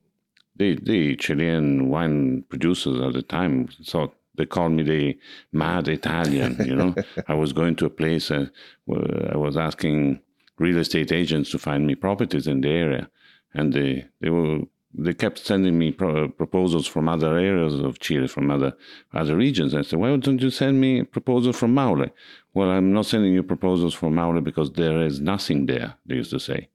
The 0.59 0.77
the 0.83 1.17
Chilean 1.17 1.89
wine 1.89 2.45
producers 2.49 3.01
at 3.01 3.13
the 3.15 3.23
time 3.23 3.69
thought 3.85 4.15
they 4.37 4.47
called 4.47 4.73
me 4.73 4.83
the 4.83 5.19
mad 5.53 5.89
Italian. 5.89 6.57
You 6.65 6.77
know, 6.77 6.95
I 7.29 7.35
was 7.35 7.53
going 7.53 7.77
to 7.77 7.87
a 7.87 7.91
place 7.91 8.31
uh, 8.31 8.47
where 8.87 9.31
I 9.33 9.37
was 9.37 9.57
asking 9.57 10.21
real 10.59 10.79
estate 10.79 11.13
agents 11.13 11.51
to 11.51 11.59
find 11.59 11.87
me 11.87 11.95
properties 11.95 12.47
in 12.47 12.61
the 12.61 12.71
area, 12.71 13.11
and 13.55 13.73
they 13.73 14.07
they 14.21 14.31
were 14.31 14.61
they 14.95 15.13
kept 15.13 15.39
sending 15.39 15.79
me 15.79 15.93
pro- 15.93 16.29
proposals 16.29 16.87
from 16.87 17.09
other 17.09 17.37
areas 17.37 17.75
of 17.79 17.99
Chile, 17.99 18.27
from 18.27 18.51
other 18.51 18.73
other 19.13 19.37
regions. 19.37 19.75
I 19.75 19.83
said, 19.83 19.99
"Why 19.99 20.17
don't 20.17 20.43
you 20.43 20.51
send 20.51 20.81
me 20.81 21.01
a 21.01 21.05
proposal 21.05 21.53
from 21.53 21.75
Maule?" 21.75 22.07
Well, 22.55 22.71
I'm 22.71 22.93
not 22.93 23.07
sending 23.07 23.35
you 23.35 23.43
proposals 23.43 23.95
from 23.95 24.15
Maule 24.15 24.41
because 24.41 24.73
there 24.73 25.05
is 25.05 25.21
nothing 25.21 25.67
there. 25.67 25.95
They 26.07 26.17
used 26.17 26.31
to 26.31 26.41
say, 26.41 26.69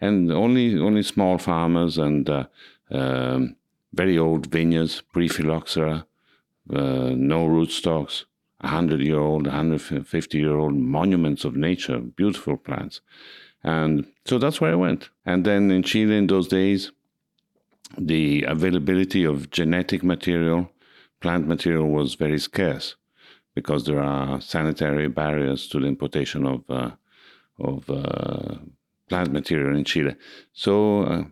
and 0.00 0.30
only 0.30 0.78
only 0.78 1.02
small 1.02 1.38
farmers 1.38 1.98
and 1.98 2.28
uh, 2.28 2.46
um, 2.90 3.56
very 3.92 4.18
old 4.18 4.46
vineyards, 4.46 5.00
pre-phylloxera, 5.12 6.06
uh, 6.72 7.10
no 7.14 7.46
rootstocks. 7.46 8.24
100 8.60 9.00
year 9.00 9.18
old, 9.18 9.46
150 9.46 10.38
year 10.38 10.54
old 10.54 10.74
monuments 10.74 11.44
of 11.44 11.56
nature, 11.56 11.98
beautiful 11.98 12.56
plants. 12.56 13.00
And 13.62 14.06
so 14.26 14.38
that's 14.38 14.60
where 14.60 14.72
I 14.72 14.76
went. 14.76 15.08
And 15.24 15.44
then 15.44 15.70
in 15.70 15.82
Chile 15.82 16.16
in 16.16 16.26
those 16.26 16.48
days, 16.48 16.92
the 17.98 18.44
availability 18.44 19.24
of 19.24 19.50
genetic 19.50 20.02
material, 20.02 20.70
plant 21.20 21.46
material 21.46 21.88
was 21.88 22.14
very 22.14 22.38
scarce 22.38 22.96
because 23.54 23.84
there 23.84 24.00
are 24.00 24.40
sanitary 24.40 25.08
barriers 25.08 25.66
to 25.68 25.80
the 25.80 25.86
importation 25.86 26.46
of 26.46 26.62
uh, 26.68 26.90
of 27.58 27.90
uh, 27.90 28.56
plant 29.08 29.32
material 29.32 29.76
in 29.76 29.84
Chile. 29.84 30.16
So 30.52 31.02
uh, 31.02 31.24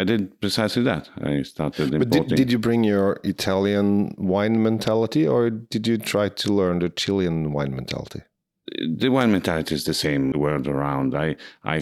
I 0.00 0.04
did 0.04 0.40
precisely 0.40 0.84
that. 0.84 1.10
I 1.20 1.42
started 1.42 1.92
importing. 1.92 1.98
But 1.98 2.28
did, 2.28 2.36
did 2.36 2.52
you 2.52 2.58
bring 2.58 2.84
your 2.84 3.20
Italian 3.24 4.14
wine 4.16 4.62
mentality, 4.62 5.26
or 5.26 5.50
did 5.50 5.86
you 5.88 5.98
try 5.98 6.28
to 6.28 6.52
learn 6.52 6.78
the 6.78 6.88
Chilean 6.88 7.52
wine 7.52 7.74
mentality? 7.74 8.22
the 9.00 9.08
wine 9.08 9.32
mentality 9.32 9.74
is 9.74 9.84
the 9.84 9.94
same 9.94 10.32
world 10.32 10.66
around. 10.66 11.14
I, 11.14 11.36
I, 11.64 11.80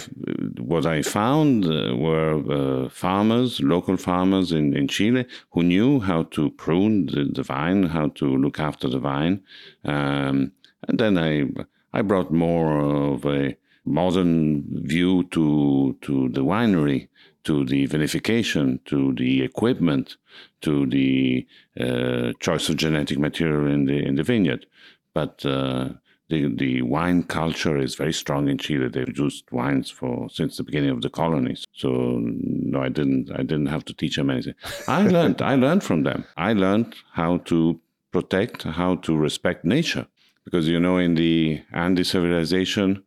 what 0.59 0.87
I 0.87 1.03
found 1.03 1.65
uh, 1.65 1.97
were 1.97 2.85
uh, 2.85 2.89
farmers, 2.89 3.61
local 3.61 3.97
farmers 3.97 4.53
in, 4.53 4.77
in 4.77 4.89
Chile, 4.89 5.27
who 5.51 5.63
knew 5.63 6.01
how 6.01 6.25
to 6.35 6.51
prune 6.51 7.07
the, 7.07 7.25
the 7.33 7.43
vine, 7.43 7.85
how 7.85 8.09
to 8.09 8.37
look 8.37 8.61
after 8.61 8.89
the 8.89 8.99
vine, 8.99 9.43
um, 9.85 10.53
and 10.89 10.99
then 10.99 11.19
I, 11.19 11.47
I 11.93 12.03
brought 12.03 12.31
more 12.31 12.79
of 12.79 13.25
a 13.27 13.57
modern 13.85 14.65
view 14.87 15.25
to 15.31 15.97
to 16.03 16.29
the 16.31 16.45
winery, 16.45 17.09
to 17.47 17.65
the 17.65 17.87
vinification, 17.87 18.85
to 18.85 19.15
the 19.15 19.43
equipment, 19.43 20.17
to 20.63 20.87
the 20.87 21.47
uh, 21.81 22.33
choice 22.41 22.69
of 22.69 22.77
genetic 22.77 23.19
material 23.19 23.67
in 23.67 23.87
the 23.87 23.99
in 24.09 24.17
the 24.17 24.23
vineyard, 24.23 24.67
but 25.15 25.45
uh, 25.47 25.89
the, 26.29 26.53
the 26.57 26.83
wine 26.83 27.23
culture 27.23 27.77
is 27.79 27.95
very 27.95 28.13
strong 28.13 28.49
in 28.49 28.59
Chile. 28.59 28.89
They've 28.89 29.05
produced 29.05 29.53
wines 29.53 29.91
for 29.91 30.29
since 30.29 30.57
the 30.57 30.65
beginning 30.65 30.91
of 30.91 31.03
the 31.03 31.11
colonies. 31.11 31.65
So 31.73 32.19
no, 32.21 32.83
I 32.83 32.89
didn't 32.89 33.31
I 33.31 33.43
didn't 33.43 33.67
have 33.67 33.85
to 33.87 33.95
teach 33.95 34.17
them 34.17 34.31
anything. 34.31 34.55
I 34.89 35.07
learned 35.07 35.41
I 35.41 35.55
learned 35.55 35.85
from 35.85 36.03
them. 36.03 36.25
I 36.37 36.53
learned 36.53 36.97
how 37.13 37.39
to 37.51 37.81
protect, 38.11 38.65
how 38.65 38.97
to 38.97 39.17
respect 39.17 39.65
nature. 39.65 40.07
Because 40.45 40.69
you 40.69 40.81
know 40.81 40.99
in 40.99 41.15
the 41.15 41.63
Andes 41.73 42.11
civilization, 42.11 43.03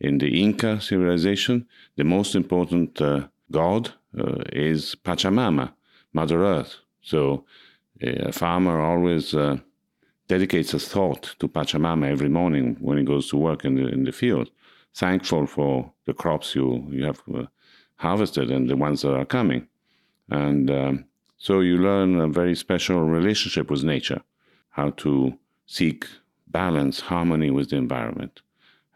in 0.00 0.18
the 0.18 0.42
Inca 0.42 0.80
civilization, 0.80 1.66
the 1.96 2.04
most 2.04 2.34
important 2.34 3.00
uh, 3.00 3.28
god 3.54 3.92
uh, 4.18 4.42
is 4.52 4.96
Pachamama, 5.06 5.72
Mother 6.12 6.44
Earth. 6.44 6.74
So 7.02 7.44
a 8.00 8.32
farmer 8.32 8.80
always 8.80 9.34
uh, 9.34 9.58
dedicates 10.28 10.74
a 10.74 10.78
thought 10.78 11.34
to 11.38 11.48
Pachamama 11.48 12.06
every 12.10 12.28
morning 12.28 12.76
when 12.80 12.98
he 12.98 13.04
goes 13.04 13.28
to 13.28 13.36
work 13.36 13.64
in 13.64 13.74
the 13.76 13.86
in 13.88 14.04
the 14.04 14.12
field, 14.12 14.50
thankful 14.94 15.46
for 15.46 15.92
the 16.06 16.14
crops 16.14 16.54
you 16.54 16.86
you 16.90 17.04
have 17.04 17.20
uh, 17.34 17.46
harvested 17.96 18.50
and 18.50 18.68
the 18.68 18.76
ones 18.76 19.02
that 19.02 19.14
are 19.14 19.30
coming, 19.38 19.68
and 20.30 20.70
um, 20.70 21.04
so 21.46 21.60
you 21.60 21.76
learn 21.78 22.20
a 22.20 22.28
very 22.40 22.56
special 22.56 23.00
relationship 23.18 23.70
with 23.70 23.84
nature, 23.84 24.22
how 24.70 24.90
to 25.04 25.12
seek 25.66 26.06
balance, 26.46 27.00
harmony 27.00 27.50
with 27.50 27.68
the 27.70 27.76
environment, 27.76 28.34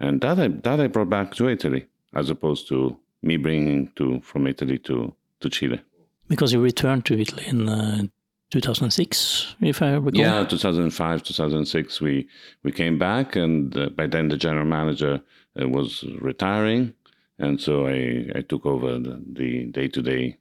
and 0.00 0.20
that 0.22 0.38
I 0.38 0.48
that 0.48 0.80
I 0.80 0.88
brought 0.88 1.10
back 1.10 1.34
to 1.34 1.48
Italy 1.48 1.82
as 2.14 2.30
opposed 2.30 2.68
to 2.68 2.98
me 3.22 3.36
bringing 3.36 3.90
to 3.96 4.20
from 4.20 4.46
Italy 4.46 4.78
to 4.78 5.14
to 5.40 5.50
Chile. 5.50 5.80
Because 6.28 6.52
you 6.52 6.60
returned 6.60 7.04
to 7.06 7.18
Italy 7.18 7.44
in 7.46 7.68
uh, 7.68 8.02
2006, 8.50 9.56
if 9.60 9.82
I 9.82 9.94
recall. 9.94 10.20
Yeah, 10.20 10.44
2005, 10.44 11.22
2006, 11.22 12.00
we 12.00 12.28
we 12.62 12.72
came 12.72 12.98
back, 12.98 13.36
and 13.36 13.76
uh, 13.76 13.88
by 13.90 14.06
then 14.06 14.28
the 14.28 14.36
general 14.36 14.66
manager 14.66 15.20
uh, 15.60 15.68
was 15.68 16.04
retiring, 16.20 16.94
and 17.38 17.60
so 17.60 17.86
I, 17.86 18.26
I 18.34 18.42
took 18.42 18.66
over 18.66 18.98
the 18.98 19.64
day 19.70 19.88
to 19.88 20.02
day 20.02 20.38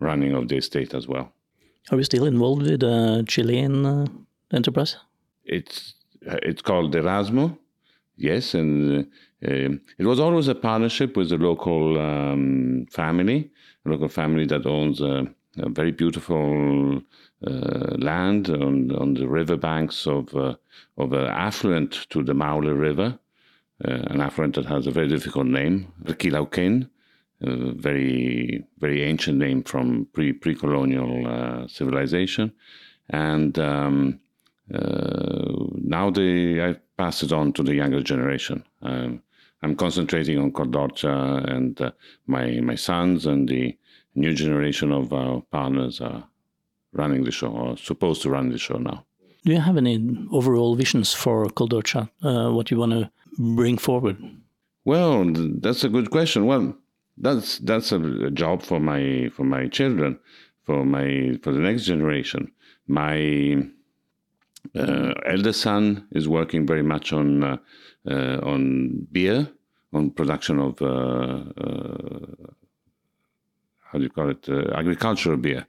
running 0.00 0.34
of 0.34 0.48
the 0.48 0.56
estate 0.56 0.94
as 0.94 1.08
well. 1.08 1.32
Are 1.90 1.96
you 1.96 2.04
still 2.04 2.26
involved 2.26 2.62
with 2.62 2.80
the 2.80 3.24
Chilean 3.26 3.86
uh, 3.86 4.06
enterprise? 4.52 4.96
It's 5.44 5.94
it's 6.22 6.62
called 6.62 6.94
Erasmo, 6.94 7.58
yes, 8.16 8.54
and 8.54 9.06
uh, 9.46 9.70
it 9.98 10.06
was 10.06 10.20
always 10.20 10.48
a 10.48 10.54
partnership 10.54 11.16
with 11.16 11.30
a 11.32 11.36
local 11.36 11.98
um, 11.98 12.86
family, 12.90 13.50
a 13.86 13.88
local 13.90 14.08
family 14.08 14.46
that 14.46 14.66
owns 14.66 15.00
a 15.00 15.26
a 15.60 15.68
very 15.68 15.90
beautiful 15.90 17.00
uh, 17.46 17.96
land 17.98 18.48
on, 18.50 18.94
on 18.96 19.14
the 19.14 19.28
riverbanks 19.28 20.06
of, 20.06 20.34
uh, 20.34 20.54
of 20.96 21.12
an 21.12 21.26
affluent 21.26 22.08
to 22.10 22.22
the 22.22 22.34
Maule 22.34 22.72
River, 22.72 23.18
uh, 23.86 24.02
an 24.10 24.20
affluent 24.20 24.54
that 24.56 24.66
has 24.66 24.86
a 24.86 24.90
very 24.90 25.08
difficult 25.08 25.46
name, 25.46 25.92
Quilauquén, 26.04 26.88
a 27.40 27.72
very, 27.72 28.64
very 28.78 29.02
ancient 29.02 29.38
name 29.38 29.62
from 29.62 30.08
pre, 30.12 30.32
pre-colonial 30.32 31.26
uh, 31.26 31.68
civilization. 31.68 32.52
And 33.10 33.58
um, 33.58 34.20
uh, 34.74 35.54
now 35.74 36.10
they, 36.10 36.62
I 36.62 36.76
pass 36.96 37.22
it 37.22 37.32
on 37.32 37.52
to 37.54 37.62
the 37.62 37.74
younger 37.74 38.02
generation. 38.02 38.64
Um, 38.82 39.22
I'm 39.62 39.74
concentrating 39.76 40.38
on 40.38 40.52
Col 40.52 40.66
d'Orcia 40.66 41.42
and 41.46 41.80
uh, 41.80 41.90
my, 42.26 42.60
my 42.60 42.76
sons 42.76 43.26
and 43.26 43.48
the 43.48 43.76
new 44.14 44.34
generation 44.34 44.92
of 44.92 45.12
our 45.12 45.42
partners 45.50 46.00
are 46.00 46.24
running 46.92 47.24
the 47.24 47.30
show 47.30 47.48
or 47.48 47.76
supposed 47.76 48.22
to 48.22 48.30
run 48.30 48.50
the 48.50 48.58
show 48.58 48.78
now. 48.78 49.04
Do 49.44 49.52
you 49.52 49.60
have 49.60 49.76
any 49.76 50.26
overall 50.30 50.74
visions 50.74 51.12
for 51.12 51.48
Col 51.50 51.66
d'Orcia? 51.66 52.10
Uh, 52.22 52.50
what 52.50 52.70
you 52.70 52.78
want 52.78 52.92
to 52.92 53.10
bring 53.38 53.78
forward? 53.78 54.16
Well, 54.84 55.24
that's 55.34 55.84
a 55.84 55.88
good 55.88 56.10
question. 56.10 56.46
Well, 56.46 56.76
that's 57.16 57.58
that's 57.58 57.92
a 57.92 58.30
job 58.30 58.62
for 58.62 58.80
my 58.80 59.28
for 59.34 59.44
my 59.44 59.68
children, 59.68 60.18
for 60.64 60.84
my 60.84 61.38
for 61.42 61.52
the 61.52 61.58
next 61.58 61.84
generation. 61.84 62.52
My 62.86 63.68
uh, 64.74 65.14
eldest 65.26 65.60
son 65.60 66.06
is 66.12 66.28
working 66.28 66.66
very 66.66 66.82
much 66.82 67.12
on 67.12 67.42
uh, 67.42 67.56
uh, 68.08 68.38
on 68.42 69.06
beer, 69.12 69.48
on 69.92 70.10
production 70.10 70.58
of 70.58 70.78
how 73.80 73.98
do 73.98 74.02
you 74.04 74.10
call 74.10 74.30
it, 74.30 74.48
agricultural 74.48 75.36
beer. 75.36 75.66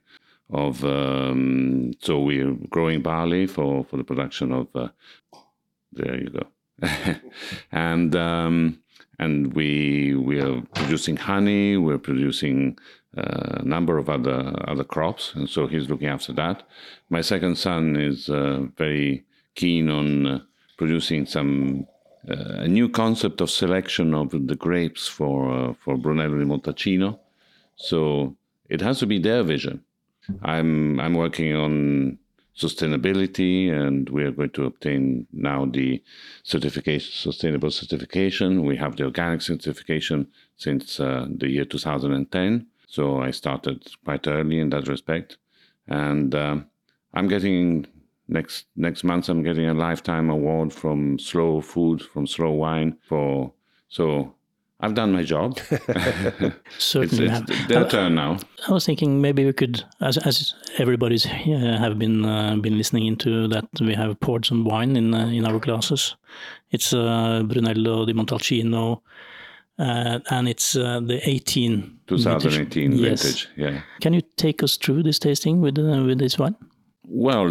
Of 0.52 0.84
um, 0.84 1.92
so 2.00 2.18
we're 2.18 2.54
growing 2.70 3.02
barley 3.02 3.46
for 3.46 3.84
for 3.84 3.96
the 3.96 4.04
production 4.04 4.52
of. 4.52 4.68
There 5.92 6.20
you 6.20 6.30
go, 6.30 6.46
and 7.72 8.14
um, 8.14 8.80
and 9.18 9.54
we 9.54 10.14
we 10.14 10.40
are 10.40 10.60
producing 10.74 11.16
honey. 11.16 11.76
We're 11.76 11.98
producing 11.98 12.78
a 13.14 13.62
number 13.64 13.98
of 13.98 14.08
other 14.08 14.54
other 14.68 14.84
crops, 14.84 15.34
and 15.34 15.48
so 15.48 15.66
he's 15.66 15.88
looking 15.88 16.08
after 16.08 16.32
that. 16.34 16.62
My 17.08 17.20
second 17.20 17.56
son 17.56 17.96
is 17.96 18.28
uh, 18.28 18.66
very 18.76 19.24
keen 19.54 19.90
on 19.90 20.26
uh, 20.26 20.38
producing 20.78 21.26
some 21.26 21.86
uh, 22.28 22.64
a 22.64 22.68
new 22.68 22.88
concept 22.88 23.40
of 23.40 23.50
selection 23.50 24.14
of 24.14 24.30
the 24.30 24.56
grapes 24.56 25.08
for 25.08 25.50
uh, 25.50 25.74
for 25.84 25.96
Brunello 25.96 26.38
di 26.38 26.44
Montalcino, 26.44 27.18
so 27.76 28.36
it 28.68 28.80
has 28.80 28.98
to 29.00 29.06
be 29.06 29.18
their 29.18 29.42
vision. 29.42 29.82
I'm 30.42 31.00
I'm 31.00 31.14
working 31.14 31.56
on 31.56 32.18
sustainability, 32.56 33.72
and 33.72 34.08
we 34.10 34.22
are 34.22 34.30
going 34.30 34.50
to 34.50 34.66
obtain 34.66 35.26
now 35.32 35.64
the 35.64 36.02
certification, 36.42 37.10
sustainable 37.12 37.70
certification. 37.70 38.64
We 38.64 38.76
have 38.76 38.96
the 38.96 39.04
organic 39.04 39.42
certification 39.42 40.28
since 40.56 41.00
uh, 41.00 41.26
the 41.28 41.48
year 41.48 41.64
2010. 41.64 42.66
So 42.90 43.22
I 43.22 43.30
started 43.30 43.86
quite 44.04 44.26
early 44.26 44.58
in 44.58 44.70
that 44.70 44.88
respect, 44.88 45.38
and 45.86 46.34
uh, 46.34 46.56
I'm 47.14 47.28
getting 47.28 47.86
next 48.26 48.66
next 48.74 49.04
month. 49.04 49.28
I'm 49.28 49.44
getting 49.44 49.68
a 49.68 49.74
lifetime 49.74 50.28
award 50.28 50.72
from 50.72 51.16
Slow 51.20 51.60
Food 51.60 52.02
from 52.02 52.26
Slow 52.26 52.50
Wine 52.50 52.98
for 53.08 53.52
so 53.88 54.34
I've 54.80 54.94
done 54.94 55.12
my 55.12 55.22
job. 55.22 55.58
Certainly, 56.78 57.26
it's, 57.26 57.50
it's 57.50 57.66
their 57.68 57.88
turn 57.88 58.16
now. 58.16 58.38
I 58.66 58.72
was 58.72 58.86
thinking 58.86 59.20
maybe 59.20 59.44
we 59.44 59.52
could, 59.52 59.84
as, 60.00 60.16
as 60.18 60.54
everybody's 60.78 61.26
uh, 61.26 61.76
have 61.78 61.96
been 61.96 62.24
uh, 62.24 62.56
been 62.56 62.76
listening 62.76 63.06
into 63.06 63.46
that, 63.48 63.68
we 63.80 63.94
have 63.94 64.18
poured 64.18 64.46
some 64.46 64.64
wine 64.64 64.96
in 64.96 65.14
uh, 65.14 65.28
in 65.28 65.46
our 65.46 65.60
glasses. 65.60 66.16
It's 66.72 66.92
uh, 66.92 67.44
Brunello 67.44 68.04
di 68.04 68.14
Montalcino, 68.14 69.02
and 69.80 70.48
it's 70.48 70.76
uh, 70.76 71.00
the 71.00 71.20
18 71.28 72.00
2018 72.06 72.90
vintage. 72.90 73.00
vintage. 73.00 73.48
Yes. 73.56 73.72
Yeah. 73.72 73.80
Can 74.00 74.12
you 74.14 74.22
take 74.36 74.62
us 74.62 74.76
through 74.76 75.02
this 75.02 75.18
tasting 75.18 75.60
with 75.60 75.78
with 75.78 76.18
this 76.18 76.38
one? 76.38 76.56
Well, 77.04 77.48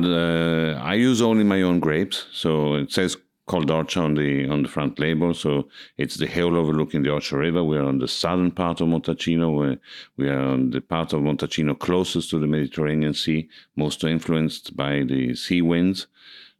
I 0.79 0.93
use 0.93 1.21
only 1.21 1.43
my 1.43 1.61
own 1.61 1.79
grapes, 1.79 2.27
so 2.31 2.75
it 2.75 2.91
says 2.93 3.17
Col 3.47 3.63
d'Orcia 3.63 3.99
on 3.99 4.13
the 4.13 4.47
on 4.47 4.63
the 4.63 4.69
front 4.69 4.99
label. 4.99 5.33
So 5.33 5.67
it's 5.97 6.15
the 6.15 6.27
hill 6.27 6.55
overlooking 6.55 7.03
the 7.03 7.09
Orcia 7.09 7.37
River. 7.37 7.63
We're 7.63 7.83
on 7.83 7.99
the 7.99 8.07
southern 8.07 8.51
part 8.51 8.79
of 8.79 8.87
Montalcino. 8.87 9.53
We're, 9.53 9.77
we 10.17 10.29
are 10.29 10.39
on 10.39 10.69
the 10.69 10.81
part 10.81 11.13
of 11.13 11.21
Montalcino 11.21 11.77
closest 11.77 12.29
to 12.29 12.39
the 12.39 12.47
Mediterranean 12.47 13.13
Sea, 13.13 13.49
most 13.75 14.03
influenced 14.03 14.77
by 14.77 15.03
the 15.03 15.35
sea 15.35 15.61
winds. 15.61 16.07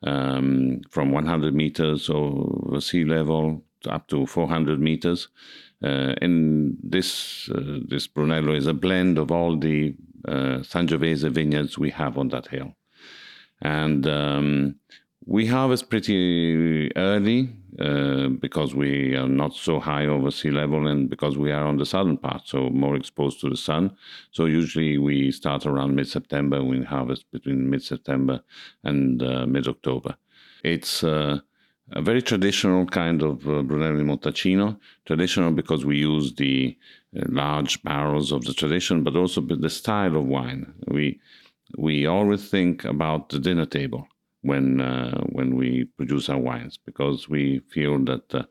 um, 0.04 0.82
from 0.90 1.12
100 1.12 1.54
meters 1.54 2.10
over 2.10 2.80
sea 2.80 3.04
level 3.04 3.64
up 3.88 4.08
to 4.08 4.26
400 4.26 4.80
meters. 4.80 5.28
Uh, 5.82 6.14
and 6.22 6.78
this 6.84 7.50
uh, 7.50 7.80
this 7.88 8.06
Brunello 8.06 8.54
is 8.54 8.68
a 8.68 8.74
blend 8.74 9.18
of 9.18 9.32
all 9.32 9.58
the 9.58 9.96
uh, 10.28 10.60
Sangiovese 10.62 11.32
vineyards 11.32 11.78
we 11.78 11.90
have 11.92 12.18
on 12.18 12.28
that 12.30 12.48
hill, 12.48 12.76
and 13.62 14.06
um, 14.06 14.76
we 15.26 15.46
harvest 15.46 15.90
pretty 15.90 16.92
early 16.98 17.50
uh, 17.80 18.28
because 18.28 18.74
we 18.74 19.16
are 19.16 19.28
not 19.28 19.54
so 19.54 19.80
high 19.80 20.06
over 20.08 20.32
sea 20.32 20.50
level 20.50 20.88
and 20.88 21.10
because 21.10 21.38
we 21.38 21.52
are 21.52 21.66
on 21.66 21.78
the 21.78 21.86
southern 21.86 22.18
part, 22.18 22.42
so 22.46 22.70
more 22.70 22.96
exposed 22.96 23.40
to 23.40 23.50
the 23.50 23.56
sun. 23.56 23.96
So 24.32 24.46
usually 24.46 24.98
we 24.98 25.32
start 25.32 25.66
around 25.66 25.96
mid-September. 25.96 26.64
We 26.64 26.84
harvest 26.84 27.32
between 27.32 27.70
mid-September 27.70 28.42
and 28.84 29.22
uh, 29.22 29.46
mid-October. 29.46 30.18
It's 30.64 31.04
uh, 31.04 31.40
a 31.92 32.02
very 32.02 32.22
traditional 32.22 32.86
kind 32.86 33.22
of 33.24 33.48
uh, 33.48 33.62
Brunello 33.64 34.04
Montalcino. 34.04 34.80
Traditional 35.06 35.52
because 35.52 35.86
we 35.86 35.98
use 35.98 36.34
the 36.36 36.78
uh, 37.18 37.24
large 37.30 37.82
barrels 37.84 38.32
of 38.32 38.46
the 38.46 38.54
tradition, 38.54 39.04
but 39.04 39.16
also 39.16 39.42
the 39.42 39.70
style 39.70 40.16
of 40.16 40.26
wine. 40.26 40.74
We 40.88 41.20
we 41.78 42.06
always 42.06 42.50
think 42.50 42.84
about 42.86 43.30
the 43.30 43.40
dinner 43.40 43.66
table 43.66 44.08
when 44.42 44.82
uh, 44.82 45.22
when 45.22 45.56
we 45.56 45.86
produce 45.98 46.30
our 46.30 46.38
wines 46.38 46.78
because 46.78 47.30
we 47.30 47.60
feel 47.70 48.00
that 48.06 48.34
uh, 48.34 48.44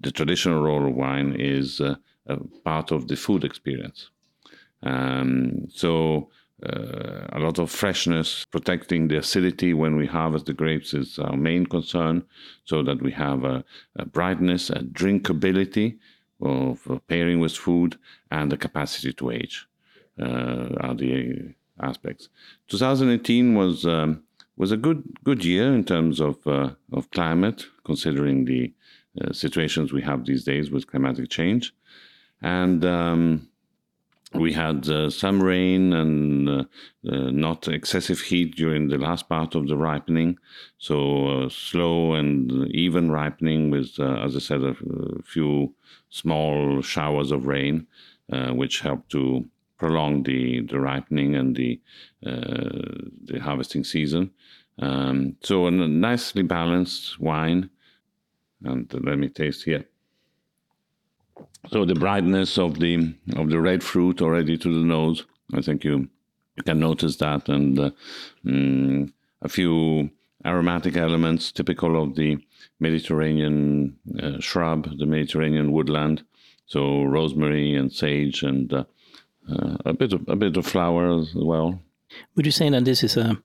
the 0.00 0.10
traditional 0.10 0.62
role 0.62 0.86
of 0.88 0.94
wine 0.94 1.36
is 1.38 1.80
uh, 1.80 1.96
a 2.26 2.36
part 2.64 2.90
of 2.90 3.08
the 3.08 3.16
food 3.16 3.44
experience. 3.44 4.10
Um, 4.82 5.66
so 5.68 6.30
uh, 6.62 7.26
a 7.32 7.38
lot 7.38 7.58
of 7.58 7.70
freshness, 7.70 8.44
protecting 8.50 9.08
the 9.08 9.16
acidity 9.16 9.72
when 9.72 9.96
we 9.96 10.06
harvest 10.06 10.46
the 10.46 10.52
grapes 10.52 10.94
is 10.94 11.18
our 11.18 11.36
main 11.36 11.66
concern, 11.66 12.22
so 12.64 12.82
that 12.82 13.00
we 13.02 13.12
have 13.12 13.44
a, 13.44 13.64
a 13.96 14.04
brightness, 14.04 14.70
a 14.70 14.80
drinkability 14.80 15.98
of 16.42 17.00
pairing 17.08 17.40
with 17.40 17.52
food, 17.56 17.98
and 18.30 18.50
the 18.50 18.56
capacity 18.56 19.12
to 19.12 19.30
age 19.30 19.66
uh, 20.20 20.68
are 20.80 20.94
the 20.94 21.54
aspects. 21.82 22.28
2018 22.68 23.54
was 23.54 23.84
um, 23.84 24.22
was 24.56 24.72
a 24.72 24.76
good 24.76 25.02
good 25.24 25.44
year 25.44 25.72
in 25.72 25.84
terms 25.84 26.20
of 26.20 26.46
uh, 26.46 26.70
of 26.92 27.10
climate, 27.10 27.66
considering 27.84 28.44
the 28.44 28.72
uh, 29.20 29.32
situations 29.32 29.92
we 29.92 30.02
have 30.02 30.24
these 30.24 30.44
days 30.44 30.70
with 30.70 30.86
climatic 30.86 31.30
change, 31.30 31.74
and 32.42 32.84
um, 32.84 33.49
we 34.34 34.52
had 34.52 34.88
uh, 34.88 35.10
some 35.10 35.42
rain 35.42 35.92
and 35.92 36.48
uh, 36.48 36.64
uh, 37.10 37.30
not 37.30 37.66
excessive 37.66 38.20
heat 38.20 38.54
during 38.54 38.88
the 38.88 38.98
last 38.98 39.28
part 39.28 39.54
of 39.54 39.66
the 39.66 39.76
ripening. 39.76 40.38
So 40.78 41.26
uh, 41.44 41.48
slow 41.48 42.14
and 42.14 42.68
even 42.68 43.10
ripening 43.10 43.70
with, 43.70 43.98
uh, 43.98 44.22
as 44.24 44.36
I 44.36 44.38
said, 44.38 44.62
a, 44.62 44.76
few 45.24 45.74
small 46.10 46.80
showers 46.82 47.32
of 47.32 47.46
rain, 47.46 47.86
uh, 48.32 48.50
which 48.50 48.80
helped 48.80 49.10
to 49.10 49.44
prolong 49.78 50.22
the, 50.22 50.60
the 50.62 50.78
ripening 50.78 51.34
and 51.34 51.56
the, 51.56 51.80
the 52.22 53.38
harvesting 53.40 53.82
season. 53.82 54.30
Um, 54.78 55.36
so 55.42 55.66
a 55.66 55.70
nicely 55.70 56.42
balanced 56.42 57.18
wine. 57.18 57.70
And 58.62 58.92
let 58.92 59.18
me 59.18 59.28
taste 59.28 59.64
here. 59.64 59.86
So 61.68 61.84
the 61.84 61.94
brightness 61.94 62.58
of 62.58 62.78
the 62.78 63.14
of 63.36 63.50
the 63.50 63.60
red 63.60 63.82
fruit 63.82 64.22
already 64.22 64.56
to 64.58 64.68
the 64.68 64.84
nose, 64.84 65.24
I 65.54 65.60
think 65.60 65.84
you 65.84 66.08
you 66.56 66.62
can 66.62 66.80
notice 66.80 67.16
that, 67.16 67.48
and 67.48 67.78
uh, 67.78 67.90
mm, 68.44 69.12
a 69.42 69.48
few 69.48 70.10
aromatic 70.44 70.96
elements 70.96 71.52
typical 71.52 72.02
of 72.02 72.16
the 72.16 72.38
Mediterranean 72.80 73.96
uh, 74.22 74.40
shrub, 74.40 74.98
the 74.98 75.06
Mediterranean 75.06 75.72
woodland. 75.72 76.24
So 76.66 77.02
rosemary 77.02 77.74
and 77.74 77.92
sage, 77.92 78.42
and 78.42 78.72
uh, 78.72 78.84
uh 79.50 79.76
a 79.84 79.92
bit 79.92 80.12
of 80.12 80.22
a 80.28 80.36
bit 80.36 80.56
of 80.56 80.66
flower 80.66 81.18
as 81.18 81.34
well. 81.34 81.80
Would 82.34 82.46
you 82.46 82.52
say 82.52 82.70
that 82.70 82.84
this 82.84 83.04
is 83.04 83.16
a 83.16 83.36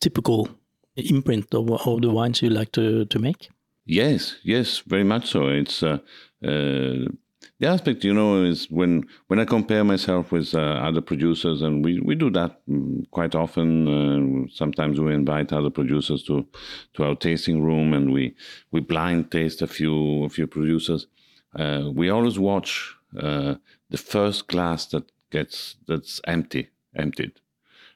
typical 0.00 0.48
imprint 0.96 1.54
of, 1.54 1.70
of 1.70 2.02
the 2.02 2.10
wines 2.10 2.42
you 2.42 2.50
like 2.50 2.72
to, 2.72 3.04
to 3.06 3.18
make? 3.18 3.48
Yes, 3.86 4.36
yes, 4.42 4.78
very 4.86 5.04
much 5.04 5.30
so. 5.30 5.48
It's 5.48 5.82
uh, 5.82 5.98
uh, 6.44 7.10
the 7.58 7.66
aspect, 7.66 8.04
you 8.04 8.12
know, 8.12 8.42
is 8.42 8.70
when 8.70 9.06
when 9.28 9.38
I 9.38 9.44
compare 9.44 9.84
myself 9.84 10.32
with 10.32 10.54
uh, 10.54 10.58
other 10.58 11.00
producers, 11.00 11.62
and 11.62 11.84
we, 11.84 12.00
we 12.00 12.14
do 12.14 12.30
that 12.30 12.60
mm, 12.66 13.08
quite 13.10 13.34
often. 13.34 13.88
Uh, 13.88 14.48
sometimes 14.50 15.00
we 15.00 15.14
invite 15.14 15.52
other 15.52 15.70
producers 15.70 16.22
to 16.24 16.46
to 16.94 17.04
our 17.04 17.14
tasting 17.14 17.62
room, 17.62 17.92
and 17.92 18.12
we 18.12 18.34
we 18.70 18.80
blind 18.80 19.30
taste 19.30 19.62
a 19.62 19.66
few 19.66 20.24
a 20.24 20.28
few 20.28 20.46
producers. 20.46 21.06
Uh, 21.54 21.90
we 21.92 22.10
always 22.10 22.38
watch 22.38 22.94
uh, 23.18 23.54
the 23.90 23.98
first 23.98 24.46
glass 24.46 24.86
that 24.86 25.10
gets 25.30 25.76
that's 25.86 26.20
empty 26.26 26.70
emptied, 26.94 27.40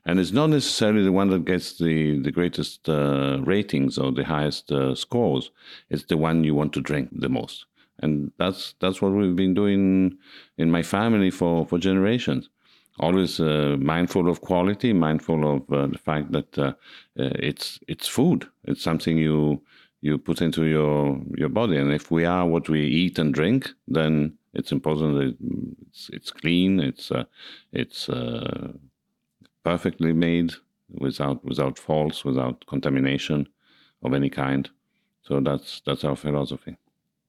and 0.04 0.20
it's 0.20 0.32
not 0.32 0.50
necessarily 0.50 1.04
the 1.04 1.12
one 1.12 1.30
that 1.30 1.44
gets 1.44 1.78
the 1.78 2.18
the 2.20 2.32
greatest 2.32 2.88
uh, 2.88 3.40
ratings 3.44 3.98
or 3.98 4.12
the 4.12 4.24
highest 4.24 4.70
uh, 4.72 4.94
scores. 4.94 5.50
It's 5.90 6.04
the 6.04 6.18
one 6.18 6.44
you 6.44 6.54
want 6.54 6.72
to 6.74 6.80
drink 6.80 7.08
the 7.12 7.28
most 7.28 7.66
and 8.00 8.32
that's 8.38 8.74
that's 8.80 9.00
what 9.00 9.12
we've 9.12 9.36
been 9.36 9.54
doing 9.54 10.16
in 10.58 10.70
my 10.70 10.82
family 10.82 11.30
for 11.30 11.66
for 11.66 11.78
generations. 11.78 12.48
Always 13.00 13.40
uh, 13.40 13.76
mindful 13.80 14.28
of 14.28 14.40
quality 14.40 14.92
mindful 14.92 15.56
of 15.56 15.72
uh, 15.72 15.86
the 15.88 15.98
fact 15.98 16.32
that 16.32 16.58
uh, 16.58 16.72
uh 17.18 17.34
it's 17.48 17.80
it's 17.88 18.08
food. 18.08 18.46
It's 18.64 18.82
something 18.82 19.18
you 19.18 19.62
you 20.00 20.18
put 20.18 20.40
into 20.42 20.64
your 20.64 21.20
your 21.36 21.48
body. 21.48 21.76
And 21.76 21.92
if 21.92 22.10
we 22.10 22.24
are 22.24 22.46
what 22.46 22.68
we 22.68 22.80
eat 22.84 23.18
and 23.18 23.34
drink 23.34 23.70
then 23.88 24.38
it's 24.52 24.70
important 24.70 25.14
that 25.16 25.36
it's, 25.88 26.10
it's 26.12 26.30
clean 26.30 26.78
it's 26.78 27.10
uh, 27.10 27.24
it's 27.72 28.08
uh, 28.08 28.72
perfectly 29.64 30.12
made 30.12 30.52
without 30.90 31.44
without 31.44 31.78
faults 31.78 32.24
without 32.24 32.64
contamination 32.66 33.48
of 34.02 34.14
any 34.14 34.30
kind. 34.30 34.70
So 35.22 35.40
that's 35.40 35.80
that's 35.86 36.04
our 36.04 36.16
philosophy 36.16 36.76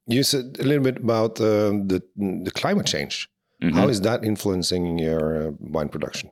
you 0.08 0.24
said 0.24 0.58
a 0.60 0.64
little 0.64 0.84
bit 0.84 0.98
about 0.98 1.40
uh, 1.40 1.72
the 1.88 2.02
the 2.16 2.52
climate 2.52 2.88
change. 2.88 3.30
Mm 3.62 3.70
-hmm. 3.70 3.78
How 3.80 3.90
is 3.90 4.00
that 4.02 4.24
influencing 4.24 5.00
your 5.00 5.48
uh, 5.48 5.54
wine 5.60 5.90
production? 5.90 6.32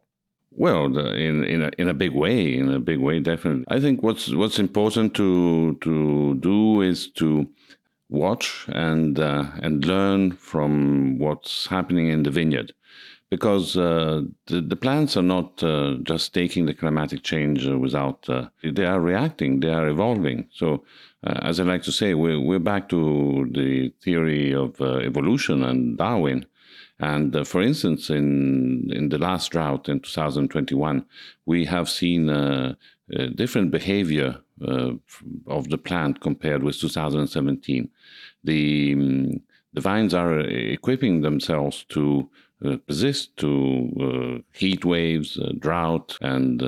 Well, 0.56 0.94
the, 0.94 1.16
in 1.28 1.44
in 1.44 1.62
a, 1.62 1.70
in 1.78 1.88
a 1.90 1.94
big 1.94 2.14
way, 2.14 2.54
in 2.54 2.70
a 2.70 2.80
big 2.80 3.00
way, 3.00 3.22
definitely. 3.22 3.78
I 3.78 3.82
think 3.82 4.02
what's 4.02 4.28
what's 4.28 4.60
important 4.60 5.14
to 5.14 5.30
to 5.80 6.36
do 6.40 6.82
is 6.82 7.12
to 7.14 7.46
watch 8.08 8.66
and 8.68 9.20
uh, 9.20 9.46
and 9.62 9.86
learn 9.86 10.32
from 10.38 10.72
what's 11.18 11.68
happening 11.70 12.10
in 12.10 12.24
the 12.24 12.32
vineyard 12.32 12.74
because 13.34 13.76
uh, 13.76 14.22
the, 14.46 14.62
the, 14.62 14.76
plants 14.76 15.18
are 15.18 15.24
not 15.24 15.64
uh, 15.64 15.96
just 16.04 16.36
taking 16.36 16.68
the 16.68 16.74
climatic 16.74 17.24
change 17.24 17.66
without, 17.66 18.30
uh, 18.30 18.48
they 18.64 18.86
are 18.86 19.02
reacting, 19.02 19.60
they 19.60 19.74
are 19.74 19.88
evolving. 19.88 20.48
So, 20.52 20.84
uh, 21.24 21.40
as 21.42 21.60
I 21.60 21.64
like 21.64 21.84
to 21.84 21.92
say, 21.92 22.14
we're, 22.14 22.40
we're 22.40 22.60
back 22.60 22.90
to 22.90 23.48
the 23.52 23.94
theory 24.02 24.54
of 24.54 24.80
uh, 24.82 24.98
evolution 24.98 25.64
and 25.64 25.98
Darwin. 25.98 26.46
And 27.00 27.36
uh, 27.36 27.44
for 27.44 27.62
instance, 27.62 28.10
in, 28.10 28.90
in 28.94 29.10
the 29.10 29.18
last 29.18 29.52
drought 29.52 29.90
in 29.90 30.00
2021, 30.00 31.06
we 31.46 31.66
have 31.66 31.90
seen 31.90 32.28
different 33.36 33.72
behavior 33.72 34.40
of 34.62 35.70
the 35.70 35.78
plant 35.78 36.22
compared 36.22 36.64
with 36.64 36.80
2017. 36.80 37.90
The, 38.44 38.94
um, 38.94 39.42
the 39.74 39.82
vines 39.82 40.14
are 40.14 40.40
equipping 40.40 41.22
themselves 41.22 41.86
to 41.90 42.30
uh, 42.64 42.78
persist 42.88 43.36
to 43.36 43.90
uh, 44.00 44.58
heat 44.58 44.86
waves, 44.86 45.38
uh, 45.38 45.52
drought, 45.60 46.18
and 46.22 46.62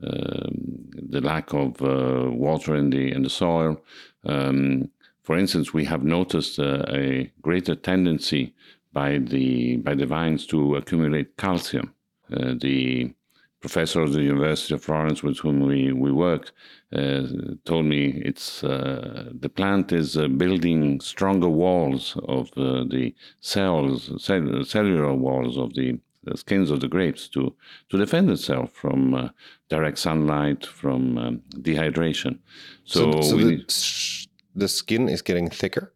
the 0.00 1.20
lack 1.20 1.52
of 1.52 1.80
water 1.80 2.74
in 2.74 2.90
the 2.90 3.12
in 3.12 3.22
the 3.22 3.30
soil. 3.30 3.80
Um, 4.24 4.90
for 5.22 5.36
instance, 5.36 5.72
we 5.72 5.84
have 5.84 6.02
noticed 6.02 6.58
a 6.58 7.30
greater 7.42 7.74
tendency 7.74 8.54
by 8.92 9.18
the 9.18 9.76
by 9.76 9.94
the 9.94 10.06
vines 10.06 10.46
to 10.46 10.76
accumulate 10.76 11.36
calcium. 11.36 11.94
the 12.28 13.12
professor 13.60 14.00
of 14.00 14.12
the 14.12 14.22
University 14.22 14.74
of 14.74 14.82
Florence 14.82 15.22
with 15.22 15.38
whom 15.38 15.60
we, 15.60 15.92
we 15.92 16.10
worked 16.10 16.52
uh, 16.94 17.22
told 17.64 17.84
me 17.84 18.20
it's 18.24 18.64
uh, 18.64 19.30
the 19.38 19.48
plant 19.48 19.92
is 19.92 20.16
uh, 20.16 20.26
building 20.28 21.00
stronger 21.00 21.48
walls 21.48 22.16
of 22.26 22.48
uh, 22.56 22.84
the 22.88 23.14
cells, 23.40 24.10
cell, 24.22 24.64
cellular 24.64 25.14
walls 25.14 25.58
of 25.58 25.74
the, 25.74 25.98
the, 26.24 26.36
skins 26.36 26.70
of 26.70 26.80
the 26.80 26.88
grapes 26.88 27.28
to, 27.28 27.54
to 27.88 27.98
defend 27.98 28.30
itself 28.30 28.72
from 28.72 29.14
uh, 29.14 29.28
direct 29.68 29.98
sunlight, 29.98 30.66
from 30.66 31.18
um, 31.18 31.42
dehydration. 31.56 32.38
So, 32.84 33.12
so, 33.12 33.22
so 33.22 33.36
the, 33.36 34.26
the 34.54 34.68
skin 34.68 35.08
is 35.08 35.22
getting 35.22 35.48
thicker? 35.48 35.92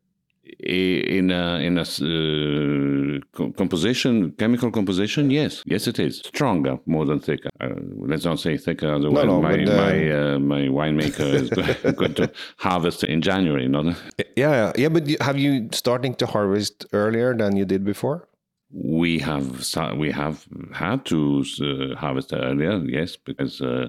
in 0.58 1.30
a, 1.30 1.56
in 1.56 1.78
a 1.78 1.82
uh, 1.82 3.50
composition, 3.52 4.32
chemical 4.32 4.70
composition, 4.70 5.30
yes, 5.30 5.62
yes, 5.66 5.86
it 5.86 5.98
is 5.98 6.18
stronger, 6.18 6.78
more 6.86 7.04
than 7.04 7.20
thicker. 7.20 7.50
Uh, 7.60 7.70
let's 7.98 8.24
not 8.24 8.40
say 8.40 8.56
thicker, 8.56 8.92
otherwise 8.92 9.24
no, 9.24 9.40
no, 9.40 9.42
my 9.42 9.56
but, 9.56 9.68
uh, 9.68 9.76
my, 9.76 10.10
uh, 10.10 10.38
my 10.38 10.60
winemaker 10.62 11.34
is 11.34 11.50
going 11.96 12.14
to 12.14 12.30
harvest 12.58 13.04
in 13.04 13.20
January. 13.22 13.68
Not 13.68 13.96
yeah, 14.36 14.72
yeah, 14.76 14.88
but 14.88 15.08
have 15.20 15.38
you 15.38 15.68
starting 15.72 16.14
to 16.16 16.26
harvest 16.26 16.86
earlier 16.92 17.36
than 17.36 17.56
you 17.56 17.64
did 17.64 17.84
before? 17.84 18.28
We 18.74 19.20
have 19.20 19.64
we 19.96 20.10
have 20.10 20.46
had 20.72 21.04
to 21.06 21.44
uh, 21.62 21.94
harvest 21.96 22.32
earlier, 22.32 22.78
yes, 22.78 23.14
because 23.16 23.60
uh, 23.60 23.88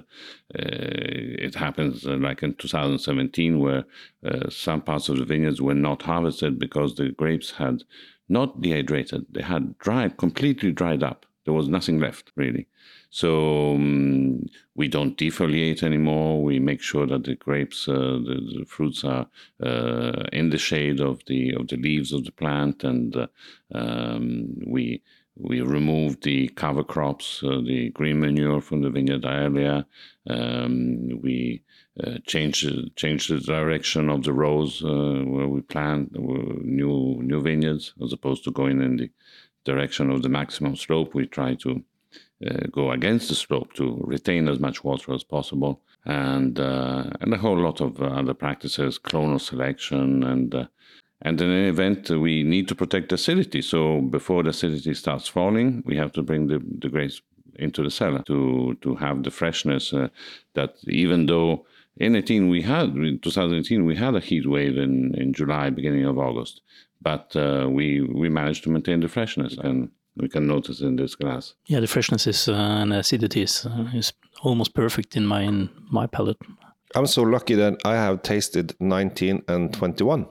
it 0.54 1.56
happens 1.56 2.06
uh, 2.06 2.16
like 2.16 2.44
in 2.44 2.54
2017 2.54 3.58
where 3.58 3.84
uh, 4.24 4.48
some 4.48 4.80
parts 4.80 5.08
of 5.08 5.18
the 5.18 5.24
vineyards 5.24 5.60
were 5.60 5.74
not 5.74 6.02
harvested 6.02 6.60
because 6.60 6.94
the 6.94 7.10
grapes 7.10 7.50
had 7.50 7.82
not 8.28 8.60
dehydrated; 8.60 9.26
they 9.30 9.42
had 9.42 9.76
dried, 9.78 10.18
completely 10.18 10.70
dried 10.70 11.02
up. 11.02 11.25
There 11.46 11.54
was 11.54 11.68
nothing 11.68 12.00
left 12.00 12.32
really. 12.36 12.66
So 13.10 13.74
um, 13.74 14.46
we 14.74 14.88
don't 14.88 15.16
defoliate 15.16 15.82
anymore. 15.82 16.42
We 16.42 16.58
make 16.58 16.82
sure 16.82 17.06
that 17.06 17.24
the 17.24 17.36
grapes, 17.36 17.88
uh, 17.88 17.94
the, 17.94 18.58
the, 18.58 18.64
fruits 18.66 19.04
are 19.04 19.26
uh, 19.62 20.24
in 20.32 20.50
the 20.50 20.58
shade 20.58 21.00
of 21.00 21.22
the 21.26 21.54
of 21.54 21.68
the 21.68 21.76
leaves 21.76 22.12
of 22.12 22.24
the 22.24 22.32
plant, 22.32 22.84
and 22.84 23.16
uh, 23.16 23.26
um, 23.72 24.56
we 24.66 25.02
we 25.38 25.60
remove 25.60 26.20
the 26.22 26.48
cover 26.48 26.82
crops, 26.82 27.42
uh, 27.44 27.60
the 27.64 27.90
green 27.90 28.20
manure 28.20 28.60
from 28.60 28.82
the 28.82 28.90
vineyard 28.90 29.24
area. 29.24 29.86
Um, 30.28 31.20
we 31.22 31.62
uh, 32.02 32.18
change 32.26 32.66
change 32.96 33.28
the 33.28 33.40
direction 33.40 34.10
of 34.10 34.24
the 34.24 34.32
rows 34.32 34.82
uh, 34.84 35.22
where 35.24 35.48
we 35.48 35.60
plant 35.60 36.12
new 36.12 37.20
new 37.22 37.40
vineyards, 37.40 37.94
as 38.02 38.12
opposed 38.12 38.44
to 38.44 38.50
going 38.50 38.82
in 38.82 38.96
the 38.96 39.10
direction 39.66 40.10
of 40.10 40.22
the 40.22 40.30
maximum 40.30 40.76
slope. 40.76 41.14
We 41.14 41.26
try 41.26 41.54
to 41.56 41.82
uh, 42.46 42.66
go 42.72 42.90
against 42.92 43.28
the 43.28 43.34
slope 43.34 43.74
to 43.74 44.00
retain 44.04 44.48
as 44.48 44.58
much 44.58 44.84
water 44.84 45.12
as 45.12 45.24
possible, 45.24 45.82
and 46.04 46.58
uh, 46.58 47.10
and 47.20 47.34
a 47.34 47.38
whole 47.38 47.58
lot 47.58 47.80
of 47.80 48.00
other 48.00 48.34
practices, 48.34 48.98
clonal 48.98 49.40
selection, 49.40 50.22
and 50.22 50.54
uh, 50.54 50.66
and 51.22 51.40
in 51.40 51.50
any 51.50 51.68
event, 51.68 52.10
we 52.10 52.42
need 52.42 52.68
to 52.68 52.74
protect 52.74 53.12
acidity. 53.12 53.62
So 53.62 54.00
before 54.00 54.42
the 54.42 54.50
acidity 54.50 54.94
starts 54.94 55.28
falling, 55.28 55.82
we 55.86 55.96
have 55.96 56.12
to 56.12 56.22
bring 56.22 56.46
the, 56.46 56.62
the 56.78 56.88
grapes 56.88 57.22
into 57.58 57.82
the 57.82 57.90
cellar 57.90 58.22
to 58.24 58.76
to 58.82 58.94
have 58.96 59.22
the 59.22 59.30
freshness 59.30 59.92
uh, 59.92 60.08
that 60.54 60.74
even 60.86 61.26
though 61.26 61.66
in 61.96 62.14
18 62.14 62.48
we 62.48 62.62
had 62.62 62.90
in 62.90 63.18
2018 63.18 63.86
we 63.86 63.96
had 63.96 64.14
a 64.14 64.20
heat 64.20 64.46
wave 64.46 64.76
in, 64.76 65.14
in 65.14 65.32
July, 65.32 65.70
beginning 65.70 66.04
of 66.04 66.18
August, 66.18 66.60
but 67.06 67.36
uh, 67.36 67.68
we 67.70 68.00
we 68.00 68.28
managed 68.28 68.64
to 68.64 68.70
maintain 68.70 69.00
the 69.00 69.08
freshness 69.08 69.56
and 69.58 69.90
we 70.16 70.28
can 70.28 70.46
notice 70.46 70.80
in 70.80 70.96
this 70.96 71.14
glass. 71.14 71.54
Yeah, 71.66 71.80
the 71.80 71.86
freshness 71.86 72.26
is 72.26 72.48
uh, 72.48 72.82
and 72.82 72.92
acidity 72.92 73.42
is, 73.42 73.66
uh, 73.66 73.98
is 73.98 74.12
almost 74.42 74.74
perfect 74.74 75.16
in 75.16 75.26
my 75.26 75.42
in 75.42 75.68
my 75.92 76.06
palate. 76.06 76.38
I'm 76.94 77.06
so 77.06 77.22
lucky 77.22 77.54
that 77.56 77.74
I 77.84 77.94
have 77.94 78.22
tasted 78.22 78.74
19 78.80 79.42
and 79.48 79.72
21 79.72 80.26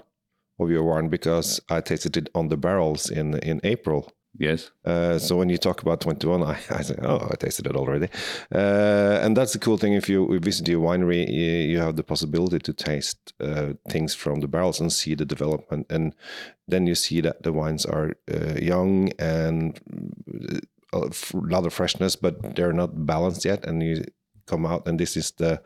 of 0.60 0.70
your 0.70 0.84
wine 0.84 1.10
because 1.10 1.62
I 1.70 1.82
tasted 1.82 2.18
it 2.18 2.30
on 2.34 2.50
the 2.50 2.58
barrels 2.58 3.10
in 3.10 3.40
in 3.40 3.60
April 3.64 4.12
Yes. 4.38 4.72
Uh, 4.84 5.18
so 5.18 5.38
when 5.38 5.50
you 5.50 5.58
talk 5.58 5.82
about 5.82 6.02
21, 6.02 6.44
I, 6.44 6.58
I 6.70 6.82
say, 6.82 6.96
oh, 7.02 7.28
I 7.32 7.36
tasted 7.36 7.68
it 7.68 7.76
already. 7.76 8.10
Uh, 8.54 9.20
and 9.22 9.36
that's 9.36 9.54
the 9.54 9.60
cool 9.60 9.78
thing. 9.78 9.94
If 9.94 10.10
you 10.10 10.40
visit 10.40 10.68
your 10.68 10.82
winery, 10.82 11.28
you, 11.30 11.52
you 11.72 11.80
have 11.80 11.96
the 11.96 12.04
possibility 12.04 12.60
to 12.60 12.74
taste 12.74 13.34
uh, 13.40 13.74
things 13.90 14.14
from 14.14 14.42
the 14.42 14.48
barrels 14.48 14.80
and 14.80 14.92
see 14.92 15.16
the 15.16 15.26
development. 15.26 15.88
And 15.90 16.16
then 16.68 16.86
you 16.86 16.96
see 16.96 17.22
that 17.22 17.44
the 17.44 17.54
wines 17.54 17.86
are 17.86 18.14
uh, 18.32 18.56
young 18.60 19.12
and 19.20 19.80
uh, 20.54 20.60
a 20.94 21.10
lot 21.34 21.66
of 21.66 21.74
freshness, 21.74 22.16
but 22.16 22.56
they're 22.56 22.74
not 22.74 23.06
balanced 23.06 23.46
yet. 23.46 23.66
And 23.66 23.82
you 23.82 24.04
come 24.46 24.66
out, 24.66 24.88
and 24.88 25.00
this 25.00 25.16
is 25.16 25.32
the 25.32 25.62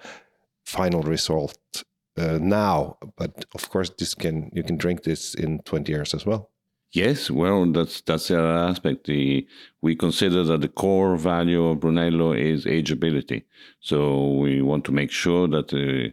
final 0.64 1.02
result 1.02 1.84
uh, 2.18 2.38
now. 2.40 2.98
But 3.18 3.46
of 3.56 3.70
course, 3.70 3.90
this 3.98 4.14
can 4.14 4.52
you 4.54 4.64
can 4.64 4.78
drink 4.78 5.04
this 5.04 5.34
in 5.34 5.60
20 5.60 5.92
years 5.92 6.14
as 6.14 6.26
well. 6.26 6.50
Yes, 6.92 7.30
well, 7.30 7.72
that's 7.72 8.02
that's 8.02 8.30
the 8.30 8.40
other 8.40 8.58
aspect. 8.72 9.06
The, 9.06 9.48
we 9.82 9.96
consider 9.96 10.44
that 10.46 10.62
the 10.62 10.68
core 10.68 11.18
value 11.18 11.64
of 11.68 11.80
Brunello 11.82 12.32
is 12.34 12.66
ageability. 12.66 13.44
So 13.80 14.34
we 14.38 14.64
want 14.64 14.86
to 14.86 14.92
make 14.92 15.12
sure 15.12 15.48
that 15.50 15.72
uh, 15.72 16.10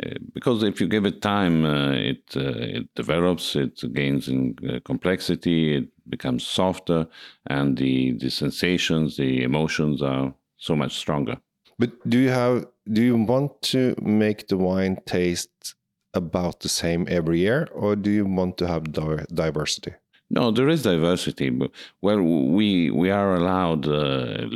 uh, 0.00 0.14
because 0.32 0.62
if 0.62 0.80
you 0.80 0.86
give 0.86 1.04
it 1.04 1.20
time, 1.20 1.64
uh, 1.64 1.90
it 1.94 2.22
uh, 2.36 2.76
it 2.78 2.94
develops, 2.94 3.56
it 3.56 3.80
gains 3.92 4.28
in 4.28 4.54
uh, 4.68 4.78
complexity, 4.84 5.74
it 5.78 5.88
becomes 6.08 6.46
softer, 6.46 7.08
and 7.48 7.76
the 7.76 8.12
the 8.12 8.30
sensations, 8.30 9.16
the 9.16 9.42
emotions 9.42 10.00
are 10.00 10.32
so 10.58 10.76
much 10.76 10.94
stronger. 10.96 11.38
But 11.76 11.90
do 12.08 12.18
you 12.20 12.28
have 12.28 12.66
do 12.92 13.02
you 13.02 13.16
want 13.16 13.60
to 13.72 13.96
make 14.00 14.46
the 14.46 14.58
wine 14.58 14.98
taste 15.06 15.74
about 16.14 16.60
the 16.60 16.68
same 16.68 17.06
every 17.08 17.40
year, 17.40 17.66
or 17.72 17.96
do 17.96 18.10
you 18.10 18.24
want 18.26 18.58
to 18.58 18.68
have 18.68 18.92
diversity? 19.34 19.94
No, 20.32 20.52
there 20.52 20.68
is 20.68 20.84
diversity. 20.84 21.50
Well, 22.00 22.22
we 22.22 22.88
we 22.90 23.10
are 23.10 23.34
allowed 23.34 23.88
uh, 23.88 24.46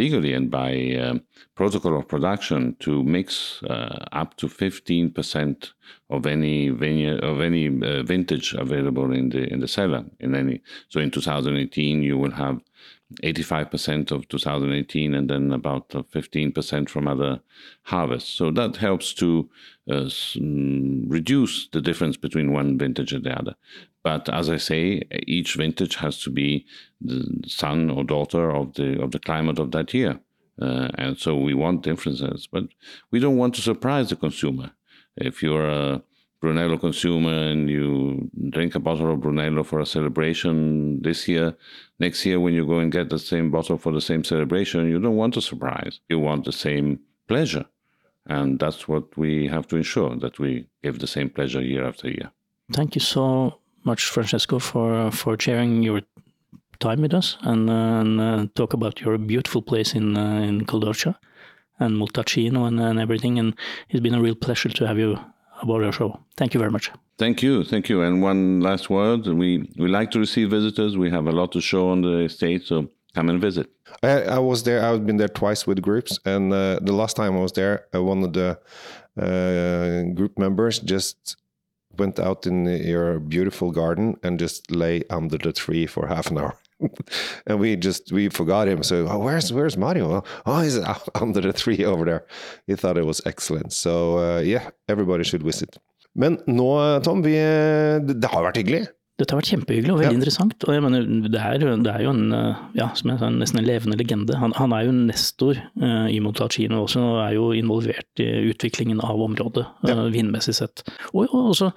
legally 0.00 0.32
and 0.32 0.50
by 0.50 0.96
um, 0.96 1.22
protocol 1.54 1.96
of 1.96 2.08
production 2.08 2.74
to 2.80 3.04
mix 3.04 3.62
uh, 3.62 4.06
up 4.10 4.36
to 4.38 4.48
fifteen 4.48 5.12
percent 5.12 5.72
of 6.08 6.26
any 6.26 6.70
vineyard 6.70 7.22
of 7.22 7.40
any 7.40 7.68
uh, 7.68 8.02
vintage 8.02 8.54
available 8.54 9.12
in 9.12 9.28
the 9.28 9.44
in 9.52 9.60
the 9.60 9.68
cellar. 9.68 10.04
In 10.18 10.34
any 10.34 10.62
so 10.88 10.98
in 10.98 11.12
2018 11.12 12.02
you 12.02 12.18
will 12.18 12.32
have 12.32 12.60
85% 13.22 14.12
of 14.12 14.28
2018 14.28 15.14
and 15.14 15.28
then 15.28 15.52
about 15.52 15.88
15% 15.88 16.88
from 16.88 17.08
other 17.08 17.40
harvests. 17.82 18.30
So 18.30 18.50
that 18.52 18.76
helps 18.76 19.12
to 19.14 19.48
uh, 19.48 19.79
reduce 21.08 21.68
the 21.68 21.80
difference 21.80 22.16
between 22.16 22.52
one 22.52 22.78
vintage 22.78 23.12
and 23.12 23.24
the 23.24 23.38
other. 23.38 23.54
But 24.02 24.28
as 24.28 24.48
I 24.48 24.56
say, 24.56 25.02
each 25.26 25.54
vintage 25.54 25.96
has 25.96 26.22
to 26.22 26.30
be 26.30 26.66
the 27.00 27.42
son 27.46 27.90
or 27.90 28.04
daughter 28.04 28.50
of 28.50 28.74
the 28.74 29.00
of 29.02 29.10
the 29.10 29.18
climate 29.18 29.58
of 29.58 29.72
that 29.72 29.92
year, 29.92 30.20
uh, 30.60 30.88
and 30.94 31.18
so 31.18 31.36
we 31.36 31.54
want 31.54 31.82
differences. 31.82 32.48
But 32.50 32.64
we 33.10 33.20
don't 33.20 33.36
want 33.36 33.54
to 33.56 33.62
surprise 33.62 34.08
the 34.08 34.16
consumer. 34.16 34.70
If 35.16 35.42
you're 35.42 35.68
a 35.68 36.02
Brunello 36.40 36.78
consumer 36.78 37.34
and 37.50 37.68
you 37.68 38.30
drink 38.48 38.74
a 38.74 38.80
bottle 38.80 39.12
of 39.12 39.20
Brunello 39.20 39.62
for 39.62 39.80
a 39.80 39.86
celebration 39.86 41.02
this 41.02 41.28
year, 41.28 41.54
next 41.98 42.24
year 42.24 42.40
when 42.40 42.54
you 42.54 42.66
go 42.66 42.78
and 42.78 42.90
get 42.90 43.10
the 43.10 43.18
same 43.18 43.50
bottle 43.50 43.76
for 43.76 43.92
the 43.92 44.00
same 44.00 44.24
celebration, 44.24 44.88
you 44.88 44.98
don't 44.98 45.16
want 45.16 45.36
a 45.36 45.42
surprise. 45.42 46.00
You 46.08 46.18
want 46.18 46.46
the 46.46 46.52
same 46.52 47.00
pleasure. 47.28 47.66
And 48.26 48.58
that's 48.58 48.86
what 48.86 49.16
we 49.16 49.48
have 49.48 49.66
to 49.68 49.76
ensure 49.76 50.14
that 50.16 50.38
we 50.38 50.66
give 50.82 50.98
the 50.98 51.06
same 51.06 51.30
pleasure 51.30 51.62
year 51.62 51.86
after 51.86 52.08
year. 52.08 52.30
Thank 52.72 52.94
you 52.94 53.00
so 53.00 53.60
much, 53.84 54.04
Francesco, 54.04 54.58
for 54.58 55.10
for 55.10 55.36
sharing 55.38 55.82
your 55.82 56.02
time 56.80 57.02
with 57.02 57.14
us 57.14 57.36
and, 57.42 57.68
uh, 57.70 58.00
and 58.00 58.20
uh, 58.20 58.46
talk 58.54 58.72
about 58.72 59.00
your 59.00 59.18
beautiful 59.18 59.62
place 59.62 59.94
in 59.94 60.16
uh, 60.16 60.48
in 60.48 60.64
Col 60.64 60.80
d'Orcia 60.80 61.18
and 61.78 61.96
Montalcino 61.96 62.66
and, 62.66 62.80
and 62.80 62.98
everything. 62.98 63.38
And 63.38 63.54
it's 63.88 64.00
been 64.00 64.14
a 64.14 64.20
real 64.20 64.34
pleasure 64.34 64.68
to 64.68 64.86
have 64.86 64.98
you 64.98 65.18
aboard 65.62 65.84
our 65.84 65.92
show. 65.92 66.18
Thank 66.36 66.54
you 66.54 66.60
very 66.60 66.70
much. 66.70 66.90
Thank 67.18 67.42
you, 67.42 67.64
thank 67.64 67.88
you. 67.88 68.02
And 68.02 68.22
one 68.22 68.60
last 68.60 68.88
word: 68.88 69.26
we 69.26 69.70
we 69.76 69.88
like 69.88 70.10
to 70.12 70.18
receive 70.18 70.50
visitors. 70.50 70.96
We 70.96 71.10
have 71.10 71.26
a 71.26 71.32
lot 71.32 71.52
to 71.52 71.60
show 71.60 71.90
on 71.90 72.02
the 72.02 72.20
estate, 72.20 72.62
so 72.66 72.88
come 73.14 73.28
and 73.28 73.40
visit. 73.40 73.70
I, 74.02 74.22
I 74.22 74.38
was 74.38 74.62
there. 74.62 74.84
I've 74.84 75.06
been 75.06 75.16
there 75.16 75.28
twice 75.28 75.66
with 75.66 75.82
groups, 75.82 76.18
and 76.24 76.52
uh, 76.52 76.78
the 76.80 76.92
last 76.92 77.16
time 77.16 77.36
I 77.36 77.40
was 77.40 77.52
there, 77.52 77.86
uh, 77.94 78.02
one 78.02 78.22
of 78.22 78.32
the 78.32 78.58
uh, 79.20 80.14
group 80.14 80.38
members 80.38 80.78
just 80.78 81.36
went 81.98 82.18
out 82.18 82.46
in 82.46 82.66
your 82.66 83.18
beautiful 83.18 83.70
garden 83.72 84.16
and 84.22 84.38
just 84.38 84.70
lay 84.70 85.02
under 85.10 85.38
the 85.38 85.52
tree 85.52 85.86
for 85.86 86.06
half 86.06 86.30
an 86.30 86.38
hour. 86.38 86.56
and 87.46 87.60
we 87.60 87.76
just 87.76 88.12
we 88.12 88.28
forgot 88.28 88.68
him. 88.68 88.82
So 88.82 89.06
oh, 89.08 89.18
where's 89.18 89.52
where's 89.52 89.76
Mario? 89.76 90.24
Oh, 90.46 90.60
he's 90.60 90.78
under 91.14 91.40
the 91.40 91.52
tree 91.52 91.84
over 91.84 92.04
there. 92.04 92.26
He 92.66 92.74
thought 92.76 92.96
it 92.96 93.06
was 93.06 93.20
excellent. 93.26 93.72
So 93.72 94.18
uh, 94.18 94.40
yeah, 94.40 94.70
everybody 94.88 95.24
should 95.24 95.42
visit. 95.42 95.78
Men 96.14 96.40
nå, 96.46 97.00
Tom, 97.04 97.22
vi, 97.22 97.36
det 98.02 98.30
har 98.32 98.42
vært 98.42 98.58
hyggelig. 98.58 98.88
Dette 99.20 99.34
har 99.34 99.42
vært 99.42 99.52
kjempehyggelig 99.52 99.92
og 99.92 99.98
veldig 100.00 100.14
ja. 100.14 100.18
interessant. 100.18 100.64
og 100.64 100.72
jeg 100.72 100.84
mener, 100.84 101.08
det 101.28 101.40
er, 101.40 101.64
det 101.84 101.92
er, 101.92 102.04
jo 102.06 102.12
en, 102.14 102.34
eh, 102.36 102.60
ja, 102.78 102.88
som 102.96 103.12
jeg 103.12 103.20
sa, 103.20 103.28
nesten 103.34 103.60
en 103.60 103.68
levende 103.68 103.98
legende. 104.00 104.36
Han, 104.40 104.54
han 104.56 104.72
er 104.72 104.86
jo 104.86 104.94
nestor 104.96 105.60
uh, 105.82 106.06
i 106.08 106.20
Montalcino 106.24 106.84
også, 106.86 107.02
og 107.04 107.18
er 107.26 107.34
jo 107.36 107.50
involvert 107.56 108.22
i 108.24 108.30
utviklingen 108.48 109.02
av 109.04 109.20
området, 109.20 109.66
ja. 109.88 109.98
uh, 109.98 110.06
vindmessig 110.14 110.56
sett. 110.56 110.86
Og, 111.12 111.26
og, 111.26 111.50
også 111.52 111.70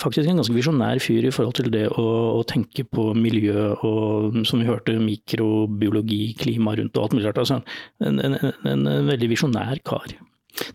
faktisk 0.00 0.30
en 0.30 0.40
ganske 0.40 0.56
visjonær 0.56 0.98
fyr 1.04 1.26
i 1.28 1.32
forhold 1.34 1.58
til 1.58 1.68
det 1.74 1.84
å, 1.92 2.06
å, 2.38 2.40
tenke 2.48 2.86
på 2.88 3.10
miljø 3.12 3.66
og, 3.86 4.40
som 4.48 4.62
vi 4.62 4.68
hørte, 4.70 4.96
mikrobiologi, 4.96 6.22
klima 6.40 6.74
rundt 6.78 6.96
og 6.96 7.06
alt 7.06 7.16
mulig 7.18 7.28
rart. 7.28 7.42
Altså, 7.42 7.60
en, 8.00 8.18
en, 8.24 8.38
en, 8.40 8.72
en 8.80 9.10
veldig 9.12 9.30
visjonær 9.34 9.84
kar. 9.86 10.16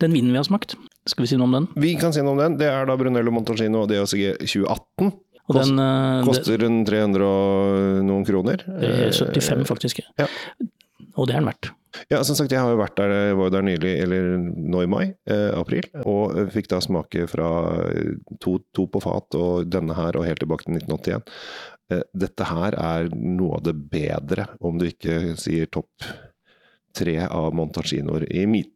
Den 0.00 0.14
vinen 0.14 0.32
vi 0.32 0.40
har 0.40 0.46
smakt, 0.46 0.76
skal 1.06 1.26
vi 1.26 1.30
si 1.30 1.38
noe 1.38 1.48
om 1.50 1.56
den? 1.56 1.68
Vi 1.78 1.94
kan 2.00 2.14
si 2.14 2.22
noe 2.24 2.34
om 2.34 2.40
den. 2.40 2.56
Det 2.60 2.68
er 2.70 2.88
da 2.88 2.96
Brunello 2.98 3.34
Montalcino 3.34 3.84
DOCG 3.90 4.38
2018. 4.42 5.12
Og 5.46 5.58
den, 5.60 5.78
eh, 5.78 6.26
koster 6.26 6.58
rundt 6.62 6.88
300 6.88 7.26
og 7.26 8.04
noen 8.06 8.26
kroner. 8.26 8.64
det, 8.66 8.92
det 9.12 9.42
er 9.42 9.46
75 9.46 9.66
faktisk. 9.68 10.02
Ja. 10.18 10.28
Og 11.16 11.28
det 11.28 11.36
er 11.36 11.40
den 11.40 11.50
verdt. 11.52 11.70
Ja, 12.10 12.20
som 12.26 12.36
sagt, 12.36 12.52
jeg 12.52 12.60
har 12.60 12.74
jo 12.74 12.80
vært 12.80 12.98
der, 12.98 13.12
jeg 13.30 13.36
var 13.38 13.52
der 13.54 13.64
nylig, 13.64 13.92
eller 14.04 14.26
nå 14.36 14.82
i 14.84 14.90
mai, 14.90 15.04
eh, 15.32 15.48
april, 15.56 15.86
og 16.04 16.36
fikk 16.52 16.68
da 16.68 16.80
smake 16.84 17.24
fra 17.30 17.48
to, 18.42 18.58
to 18.76 18.84
på 18.92 19.00
fat 19.00 19.38
og 19.38 19.70
denne 19.72 19.96
her 19.96 20.18
og 20.18 20.26
helt 20.28 20.42
tilbake 20.42 20.66
til 20.66 20.76
1981. 20.76 21.24
Eh, 21.94 22.04
dette 22.12 22.50
her 22.50 22.76
er 22.76 23.10
noe 23.14 23.60
av 23.60 23.66
det 23.68 23.76
bedre, 23.92 24.48
om 24.60 24.78
du 24.78 24.88
ikke 24.90 25.36
sier 25.40 25.70
topp 25.72 26.04
tre 26.96 27.18
av 27.26 27.52
Montalcinoer 27.56 28.26
i 28.32 28.46
mitt 28.48 28.75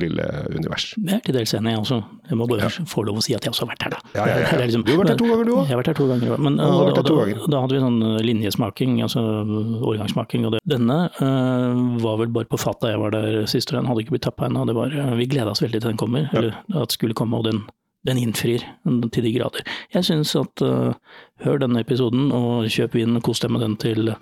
lille 0.00 0.24
univers. 0.54 0.94
Jeg 0.98 1.18
er 1.18 1.22
til 1.26 1.34
dels 1.36 1.52
enig, 1.58 1.72
jeg 1.74 1.80
også. 1.82 1.98
Jeg 2.30 2.38
må 2.38 2.46
bare 2.48 2.70
få 2.90 3.04
lov 3.06 3.18
å 3.20 3.24
si 3.24 3.34
at 3.36 3.44
jeg 3.44 3.52
også 3.52 3.66
har 3.66 3.70
vært 3.74 3.82
her, 3.86 3.94
da. 3.96 4.00
Ja, 4.14 4.26
ja, 4.30 4.36
ja. 4.44 4.50
Det 4.58 4.66
liksom- 4.70 4.84
Du 4.86 4.92
har 4.92 5.04
vært 5.04 5.12
her 5.14 5.16
to 5.20 5.28
ganger, 5.30 5.44
du 5.44 5.52
også. 5.52 5.66
Jeg 5.68 5.74
har 5.74 5.82
vært 5.82 5.86
her 5.92 5.98
to 6.00 6.06
ganger, 6.08 6.26
ja. 6.26 6.36
men 6.36 6.60
og, 6.60 6.74
og, 6.74 6.98
og, 6.98 7.06
to 7.06 7.16
ganger. 7.20 7.46
da 7.50 7.60
hadde 7.64 7.74
vi 7.76 7.80
sånn 7.84 8.00
eh, 8.02 8.22
linjesmaking, 8.28 8.92
altså 9.02 9.20
årgangssmaking. 9.82 10.46
Og 10.46 10.52
det. 10.56 10.60
Denne 10.66 10.98
eh, 11.20 11.84
var 12.04 12.18
vel 12.18 12.28
bare 12.34 12.50
på 12.50 12.58
fatet 12.60 12.80
da 12.88 12.92
jeg 12.94 13.00
var 13.00 13.10
der 13.14 13.46
sist, 13.50 13.72
og 13.72 13.80
den 13.80 13.86
hadde 13.90 14.04
ikke 14.04 14.16
blitt 14.16 14.26
tappa 14.28 14.46
ennå. 14.48 14.64
Eh, 14.90 15.14
Vi 15.18 15.26
gleda 15.26 15.50
oss 15.50 15.62
veldig 15.62 15.80
til 15.80 15.90
den 15.90 15.96
kommer, 16.00 16.28
eller 16.34 16.54
at 16.74 16.88
den 16.88 16.94
skulle 16.96 17.14
komme, 17.14 17.38
og 17.38 17.44
den, 17.44 17.62
den 18.04 18.20
innfrir 18.20 18.64
til 18.84 19.24
de 19.24 19.32
grader. 19.34 19.64
Jeg 19.94 20.06
syns 20.08 20.34
at 20.36 20.64
uh, 20.64 20.92
hør 21.44 21.60
denne 21.62 21.80
episoden, 21.84 22.28
og 22.34 22.68
kjøp 22.72 22.98
vin, 22.98 23.20
kos 23.24 23.42
deg 23.42 23.54
med 23.54 23.64
den 23.64 23.76
til 23.80 24.12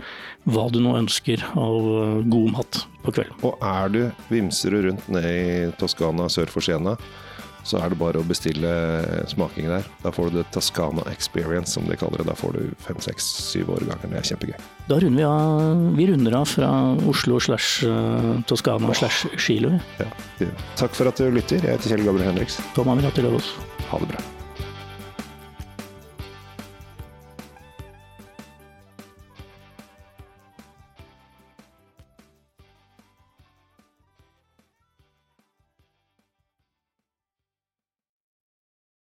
hva 0.50 0.68
du 0.72 0.80
nå 0.82 0.94
ønsker 0.98 1.42
av 1.58 1.90
eh, 1.90 2.22
god 2.32 2.48
mat 2.54 2.80
på 3.04 3.14
kvelden. 3.14 3.36
Og 3.46 3.60
er 3.66 3.92
du 3.92 4.00
vimser 4.30 4.78
rundt 4.86 5.06
ned 5.12 5.28
i 5.28 5.68
Toskana 5.78 6.28
sør 6.32 6.50
for 6.50 6.64
Siena, 6.64 6.96
så 7.64 7.78
er 7.82 7.92
det 7.92 7.98
bare 8.00 8.20
å 8.20 8.26
bestille 8.26 8.72
smaking 9.30 9.68
der. 9.70 9.86
Da 10.02 10.10
får 10.14 10.30
du 10.32 10.38
det 10.40 10.46
Toscana 10.54 11.04
Experience, 11.12 11.72
som 11.76 11.86
de 11.88 11.96
kaller 11.96 12.22
det. 12.22 12.28
Da 12.32 12.34
får 12.38 12.58
du 12.58 12.74
fem, 12.82 12.98
seks, 13.04 13.28
syv 13.52 13.70
årganger. 13.76 14.10
Det 14.10 14.18
er 14.20 14.28
kjempegøy. 14.32 14.58
Da 14.90 14.98
runder 15.02 15.22
vi 15.22 15.28
av, 15.28 15.96
vi 15.96 16.06
runder 16.10 16.38
av 16.42 16.46
fra 16.50 16.70
Oslo 17.08 17.38
slash 17.40 17.82
Toscana 17.82 18.42
Toskana 18.50 18.94
slash 18.94 19.26
Kilo. 19.38 19.76
Ja, 19.98 20.06
det- 20.38 20.52
takk 20.76 20.94
for 20.94 21.08
at 21.08 21.16
du 21.16 21.30
lytter. 21.30 21.62
Jeg 21.62 21.78
heter 21.78 21.94
Kjell 21.96 22.04
Gabriel 22.04 22.32
Henriks. 22.32 22.60
Tom 22.74 22.88
Amir 22.88 23.10
Løvaas. 23.16 23.52
Ha 23.90 23.98
det 23.98 24.08
bra. 24.08 24.41